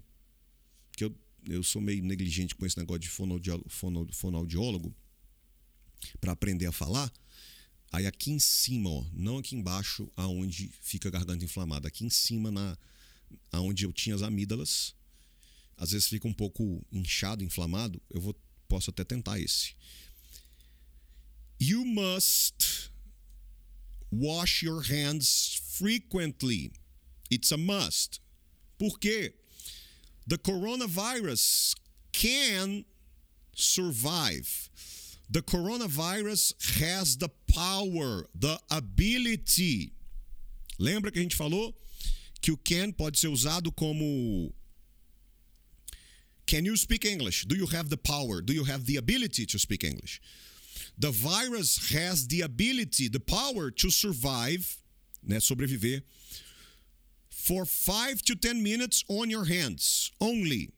[0.92, 1.14] que eu,
[1.48, 3.68] eu sou meio negligente com esse negócio de fonoaudiólogo,
[4.12, 4.94] fonoaudiólogo
[6.20, 7.12] para aprender a falar.
[7.92, 12.10] Aí aqui em cima, ó, não aqui embaixo, aonde fica a garganta inflamada, aqui em
[12.10, 12.76] cima, na,
[13.52, 14.94] aonde eu tinha as amígdalas,
[15.76, 18.00] às vezes fica um pouco inchado, inflamado.
[18.10, 18.34] Eu vou
[18.68, 19.74] Posso até tentar esse.
[21.58, 22.90] You must
[24.10, 26.72] wash your hands frequently.
[27.30, 28.20] It's a must.
[28.78, 29.32] Por quê?
[30.26, 31.74] The coronavirus
[32.12, 32.84] can
[33.54, 34.70] survive.
[35.30, 39.92] The coronavirus has the power, the ability.
[40.78, 41.74] Lembra que a gente falou
[42.40, 44.52] que o can pode ser usado como
[46.46, 47.44] Can you speak English?
[47.46, 48.40] Do you have the power?
[48.40, 50.20] Do you have the ability to speak English?
[50.98, 54.78] The virus has the ability, the power to survive,
[55.26, 56.02] né, sobreviver,
[57.28, 60.70] for 5 to 10 minutes on your hands only.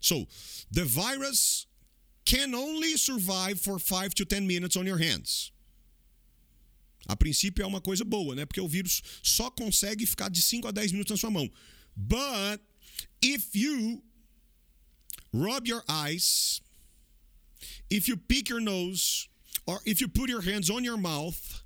[0.00, 0.26] So,
[0.70, 1.66] the virus
[2.24, 5.52] can only survive for 5 to 10 minutes on your hands.
[7.08, 8.44] A princípio é uma coisa boa, né?
[8.44, 11.48] Porque o vírus só consegue ficar de 5 a 10 minutos na sua mão.
[11.96, 12.60] But
[13.22, 14.02] if you
[15.36, 16.60] rub your eyes,
[17.90, 19.28] if you pick your nose,
[19.66, 21.62] or if you put your hands on your mouth,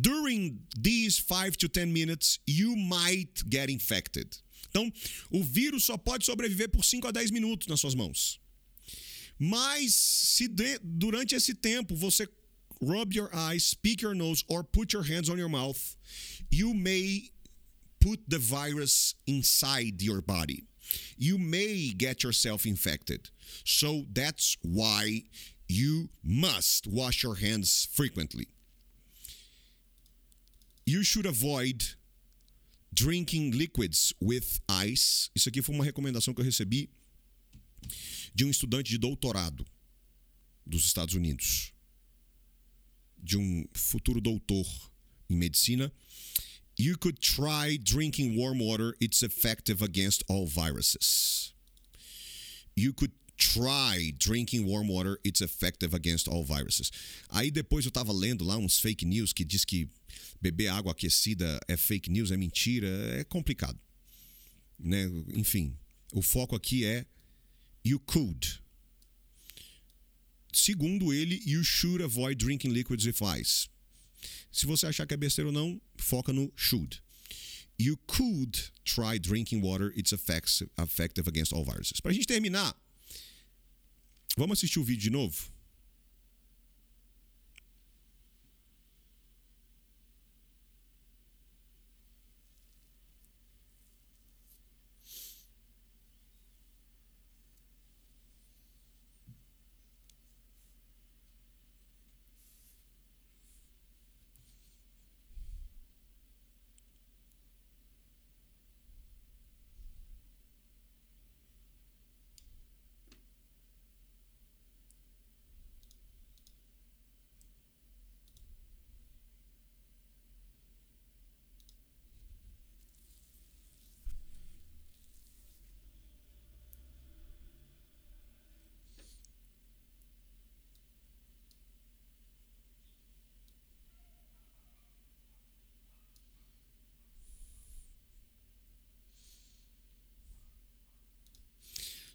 [0.00, 4.36] during these five to 10 minutes, you might get infected.
[4.70, 4.90] Então,
[5.30, 8.38] o vírus só pode sobreviver por 5 a 10 minutos nas suas mãos.
[9.38, 12.26] Mas se de, durante esse tempo você
[12.80, 15.96] rub your eyes, speak your nose, or put your hands on your mouth,
[16.50, 17.30] you may
[18.00, 20.64] put the virus inside your body.
[21.16, 23.30] You may get yourself infected.
[23.64, 25.24] So that's why
[25.68, 28.48] you must wash your hands frequently.
[30.84, 31.96] You should avoid
[32.92, 35.30] drinking liquids with ice.
[35.34, 36.90] Isso aqui foi uma recomendação que eu recebi
[38.34, 39.64] de um estudante de doutorado
[40.66, 41.72] dos Estados Unidos,
[43.18, 44.66] de um futuro doutor
[45.28, 45.92] em medicina.
[46.82, 51.52] You could try drinking warm water, it's effective against all viruses.
[52.74, 56.90] You could try drinking warm water, it's effective against all viruses.
[57.30, 59.88] Aí depois eu tava lendo lá uns fake news que diz que
[60.40, 63.78] beber água aquecida é fake news, é mentira, é complicado.
[64.76, 65.08] Né?
[65.36, 65.76] Enfim,
[66.12, 67.06] o foco aqui é
[67.84, 68.60] you could.
[70.52, 73.68] Segundo ele, you should avoid drinking liquids with ice.
[74.50, 77.02] Se você achar que é besteira ou não, foca no should.
[77.78, 79.92] You could try drinking water.
[79.96, 82.00] It's effective against all viruses.
[82.00, 82.76] Para a gente terminar,
[84.36, 85.51] vamos assistir o vídeo de novo?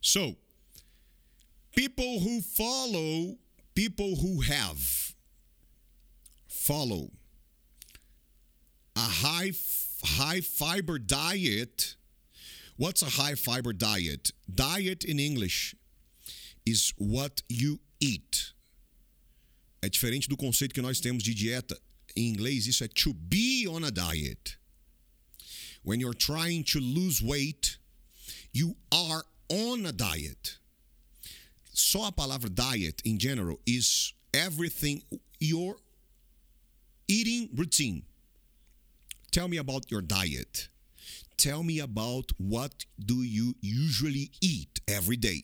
[0.08, 0.38] So,
[1.76, 3.36] people who follow,
[3.76, 5.14] people who have,
[6.48, 7.10] follow
[8.96, 9.52] a high
[10.02, 11.98] high fiber diet.
[12.78, 14.32] What's a high fiber diet?
[14.48, 15.76] Diet in English
[16.66, 18.54] is what you eat.
[19.82, 21.78] É diferente do conceito que nós temos de dieta.
[22.16, 24.56] Em inglês, isso é to be on a diet.
[25.84, 27.78] When you're trying to lose weight,
[28.54, 30.58] you are on a diet.
[31.74, 35.04] Só a palavra diet in general is everything
[35.40, 35.78] your
[37.08, 38.04] eating routine.
[39.32, 40.70] Tell me about your diet.
[41.38, 45.44] Tell me about what do you usually eat every day.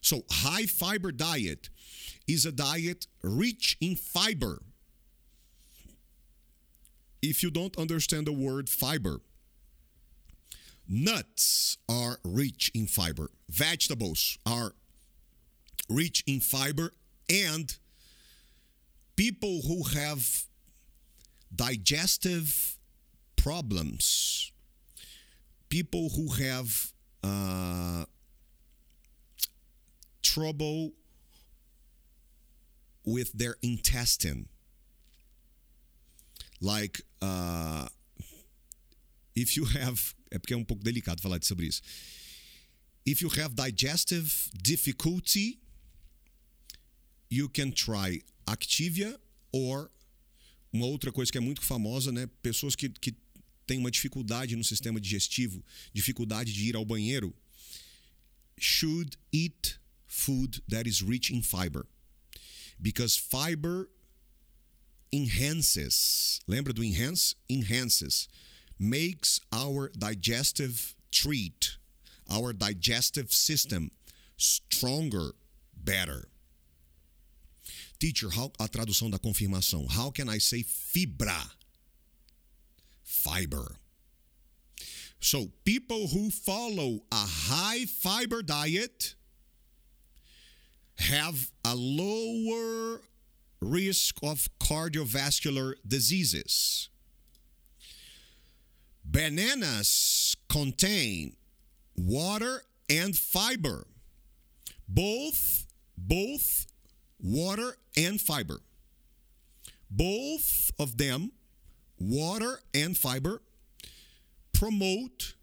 [0.00, 1.68] So, high fiber diet
[2.28, 4.62] is a diet rich in fiber.
[7.20, 9.20] If you don't understand the word fiber,
[10.94, 13.30] Nuts are rich in fiber.
[13.48, 14.74] Vegetables are
[15.88, 16.92] rich in fiber.
[17.30, 17.74] And
[19.16, 20.42] people who have
[21.54, 22.76] digestive
[23.36, 24.52] problems,
[25.70, 26.92] people who have
[27.24, 28.04] uh,
[30.22, 30.92] trouble
[33.06, 34.46] with their intestine,
[36.60, 37.88] like uh,
[39.34, 41.82] if you have é porque é um pouco delicado falar sobre isso.
[43.06, 45.60] If you have digestive difficulty,
[47.30, 49.20] you can try Activia
[49.52, 49.90] or
[50.72, 52.26] uma outra coisa que é muito famosa, né?
[52.42, 53.14] Pessoas que, que
[53.66, 57.34] têm uma dificuldade no sistema digestivo, dificuldade de ir ao banheiro,
[58.58, 61.86] should eat food that is rich in fiber.
[62.78, 63.88] Because fiber
[65.12, 66.40] enhances.
[66.48, 67.36] Lembra do enhance?
[67.50, 68.28] Enhances
[68.82, 71.76] makes our digestive treat,
[72.30, 73.90] our digestive system
[74.36, 75.32] stronger,
[75.76, 76.28] better.
[77.98, 79.88] Teacher, how, a tradução da confirmação.
[79.88, 81.50] How can I say fibra?
[83.04, 83.76] Fiber.
[85.20, 89.14] So, people who follow a high fiber diet
[90.98, 93.02] have a lower
[93.60, 96.88] risk of cardiovascular diseases.
[99.04, 101.36] Bananas contain
[101.96, 103.86] water and fiber.
[104.88, 105.66] Both
[105.96, 106.66] both
[107.20, 108.60] water and fiber.
[109.90, 111.32] Both of them,
[111.98, 113.42] water and fiber,
[114.52, 115.34] promote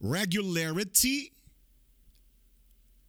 [0.00, 1.32] regularity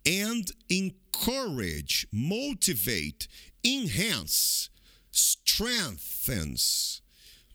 [0.06, 3.28] and encourage, motivate,
[3.64, 4.70] enhance,
[5.12, 7.02] strengthens,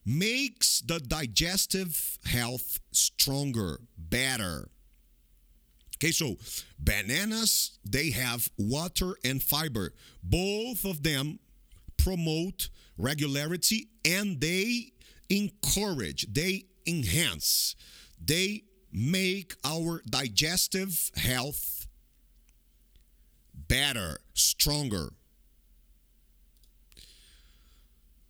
[0.05, 4.69] makes the digestive health stronger, better.
[5.97, 6.37] Okay, so
[6.79, 9.93] bananas, they have water and fiber.
[10.23, 11.39] Both of them
[11.99, 14.93] promote regularity and they
[15.29, 17.77] encourage, they enhance,
[18.23, 21.87] they make our digestive health
[23.69, 25.11] better, stronger.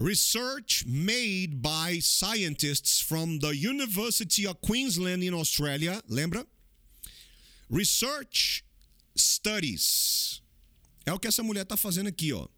[0.00, 6.46] Research made by scientists from the University of Queensland in Australia, lembra?
[7.68, 8.64] Research
[9.14, 10.40] studies.
[11.04, 12.48] É o que essa mulher está fazendo aqui, ó.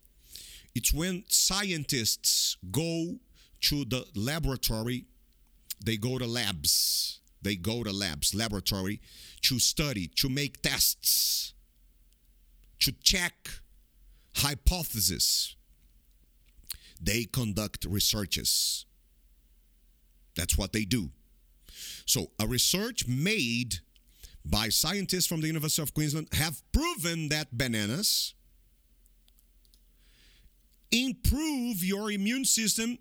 [0.73, 3.19] It's when scientists go
[3.63, 5.07] to the laboratory,
[5.85, 7.19] they go to labs.
[7.43, 9.01] They go to labs, laboratory,
[9.43, 11.55] to study, to make tests,
[12.79, 13.35] to check
[14.37, 15.57] hypotheses.
[17.03, 18.87] They conduct researches.
[20.37, 21.11] That's what they do.
[22.07, 23.79] So, a research made
[24.45, 28.35] by scientists from the University of Queensland have proven that bananas
[30.91, 32.99] improve your immune system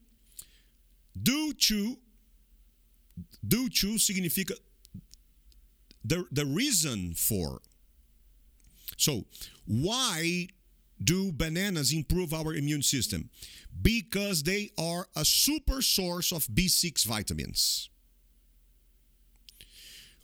[1.22, 1.98] due to
[3.46, 4.54] due to significa
[6.04, 7.62] the, the reason for.
[8.98, 9.26] So,
[9.66, 10.48] why
[11.04, 13.30] do bananas improve our immune system?
[13.82, 17.90] Because they are a super source of B6 vitamins.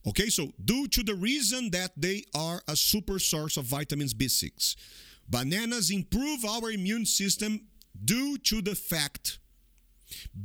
[0.07, 4.75] Okay, so due to the reason that they are a super source of vitamins B6,
[5.27, 7.67] bananas improve our immune system
[8.05, 9.39] due to the fact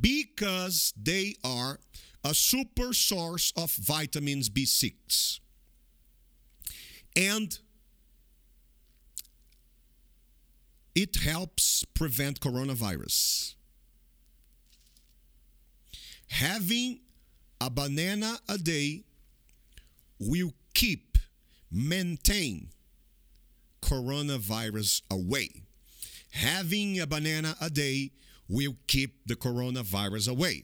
[0.01, 1.79] because they are
[2.25, 5.39] a super source of vitamins B6.
[7.15, 7.57] And
[10.95, 13.55] it helps prevent coronavirus.
[16.29, 16.99] Having
[17.61, 19.03] a banana a day
[20.19, 21.17] will keep,
[21.71, 22.69] maintain
[23.81, 25.49] coronavirus away.
[26.31, 28.11] Having a banana a day
[28.47, 30.63] will keep the coronavirus away.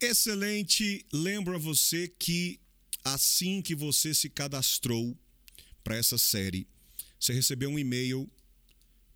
[0.00, 1.04] Excelente.
[1.12, 2.58] Lembro a você que
[3.04, 5.14] assim que você se cadastrou
[5.84, 6.66] para essa série,
[7.18, 8.30] você recebeu um e-mail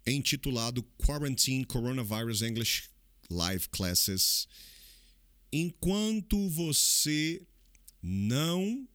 [0.07, 2.91] intitulado Quarantine Coronavirus English
[3.31, 4.47] Live Classes.
[5.51, 7.41] Enquanto você
[8.03, 8.87] não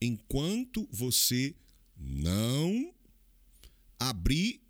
[0.00, 1.56] enquanto você
[1.96, 2.94] não
[3.98, 4.60] abrir,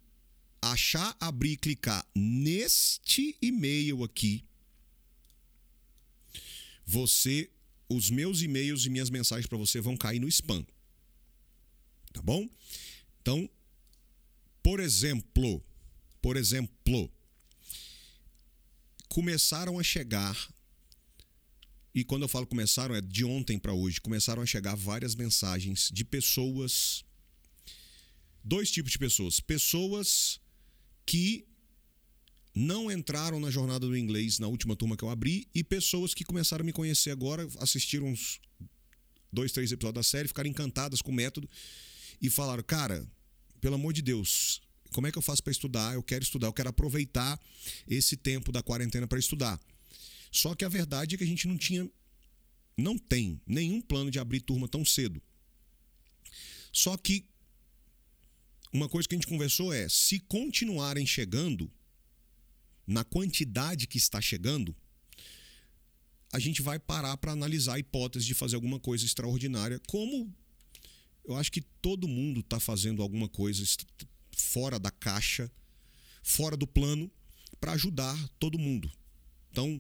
[0.62, 4.47] achar, abrir e clicar neste e-mail aqui,
[6.90, 7.50] você,
[7.86, 10.66] os meus e-mails e minhas mensagens para você vão cair no spam.
[12.14, 12.48] Tá bom?
[13.20, 13.48] Então,
[14.62, 15.62] por exemplo,
[16.22, 17.12] por exemplo,
[19.06, 20.48] começaram a chegar
[21.94, 25.90] e quando eu falo começaram é de ontem para hoje, começaram a chegar várias mensagens
[25.92, 27.04] de pessoas
[28.42, 30.40] dois tipos de pessoas, pessoas
[31.04, 31.46] que
[32.58, 36.24] não entraram na jornada do inglês na última turma que eu abri e pessoas que
[36.24, 38.40] começaram a me conhecer agora, assistiram uns
[39.32, 41.48] dois, três episódios da série, ficaram encantadas com o método
[42.20, 43.06] e falaram: Cara,
[43.60, 44.60] pelo amor de Deus,
[44.92, 45.94] como é que eu faço para estudar?
[45.94, 47.40] Eu quero estudar, eu quero aproveitar
[47.86, 49.60] esse tempo da quarentena para estudar.
[50.32, 51.88] Só que a verdade é que a gente não tinha,
[52.76, 55.22] não tem nenhum plano de abrir turma tão cedo.
[56.72, 57.24] Só que
[58.72, 61.70] uma coisa que a gente conversou é: se continuarem chegando,
[62.88, 64.74] na quantidade que está chegando,
[66.32, 70.34] a gente vai parar para analisar a hipótese de fazer alguma coisa extraordinária, como
[71.22, 73.62] eu acho que todo mundo está fazendo alguma coisa
[74.32, 75.52] fora da caixa,
[76.22, 77.10] fora do plano,
[77.60, 78.90] para ajudar todo mundo.
[79.50, 79.78] Então,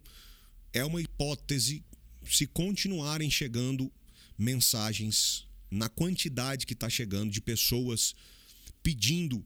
[0.70, 1.82] é uma hipótese
[2.26, 3.90] se continuarem chegando
[4.36, 8.14] mensagens na quantidade que está chegando de pessoas
[8.82, 9.42] pedindo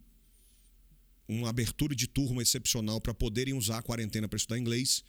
[1.33, 5.03] uma abertura de turma excepcional para poderem usar a quarentena para estudar inglês,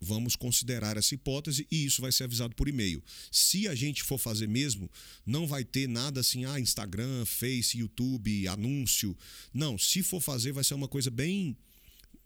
[0.00, 3.02] vamos considerar essa hipótese e isso vai ser avisado por e-mail.
[3.30, 4.90] Se a gente for fazer mesmo,
[5.26, 9.16] não vai ter nada assim, ah, Instagram, Face, YouTube, anúncio.
[9.52, 11.56] Não, se for fazer, vai ser uma coisa bem,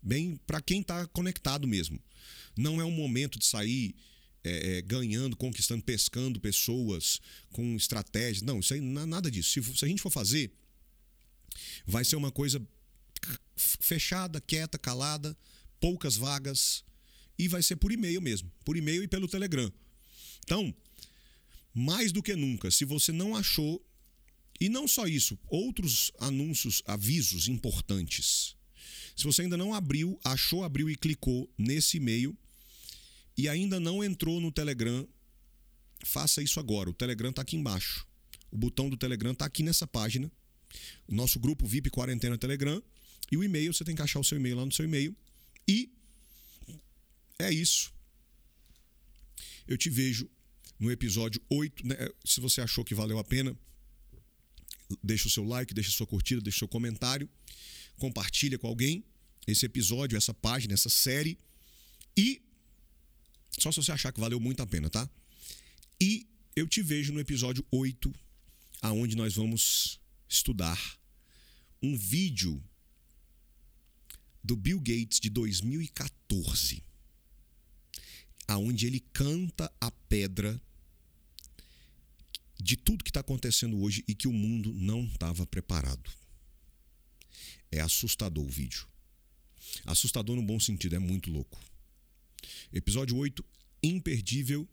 [0.01, 1.99] bem para quem está conectado mesmo.
[2.57, 3.93] Não é um momento de sair
[4.43, 7.19] é, é, ganhando, conquistando, pescando pessoas
[7.51, 8.41] com estratégias.
[8.41, 9.49] Não, isso aí nada disso.
[9.49, 10.53] Se, se a gente for fazer,
[11.85, 12.65] vai ser uma coisa
[13.55, 15.37] fechada, quieta, calada,
[15.79, 16.83] poucas vagas
[17.37, 19.71] e vai ser por e-mail mesmo, por e-mail e pelo Telegram.
[20.43, 20.73] Então,
[21.73, 23.83] mais do que nunca, se você não achou
[24.59, 28.55] e não só isso, outros anúncios, avisos importantes.
[29.15, 32.37] Se você ainda não abriu, achou, abriu e clicou nesse e-mail
[33.37, 35.07] e ainda não entrou no Telegram,
[36.03, 36.89] faça isso agora.
[36.89, 38.07] O Telegram está aqui embaixo.
[38.51, 40.31] O botão do Telegram está aqui nessa página.
[41.07, 42.81] Nosso grupo VIP Quarentena Telegram.
[43.31, 45.15] E o e-mail, você tem que achar o seu e-mail lá no seu e-mail.
[45.67, 45.91] E
[47.39, 47.93] é isso.
[49.67, 50.29] Eu te vejo
[50.79, 51.87] no episódio 8.
[51.87, 51.95] Né?
[52.23, 53.57] Se você achou que valeu a pena,
[55.03, 57.29] deixa o seu like, deixa a sua curtida, deixa o seu comentário,
[57.97, 59.03] compartilha com alguém
[59.47, 61.37] esse episódio, essa página, essa série.
[62.17, 62.41] E
[63.59, 65.09] só se você achar que valeu muito a pena, tá?
[65.99, 68.13] E eu te vejo no episódio 8,
[68.81, 70.99] aonde nós vamos estudar
[71.81, 72.61] um vídeo
[74.45, 76.83] do Bill Gates de 2014,
[78.47, 80.61] aonde ele canta a pedra
[82.61, 86.11] de tudo que está acontecendo hoje e que o mundo não estava preparado.
[87.71, 88.87] É assustador o vídeo.
[89.83, 91.59] Assustador no bom sentido, é muito louco.
[92.71, 93.43] Episódio 8,
[93.81, 94.69] imperdível.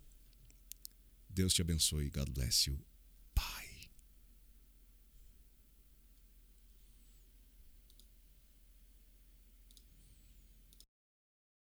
[1.30, 2.10] Deus te abençoe.
[2.10, 2.91] God bless you.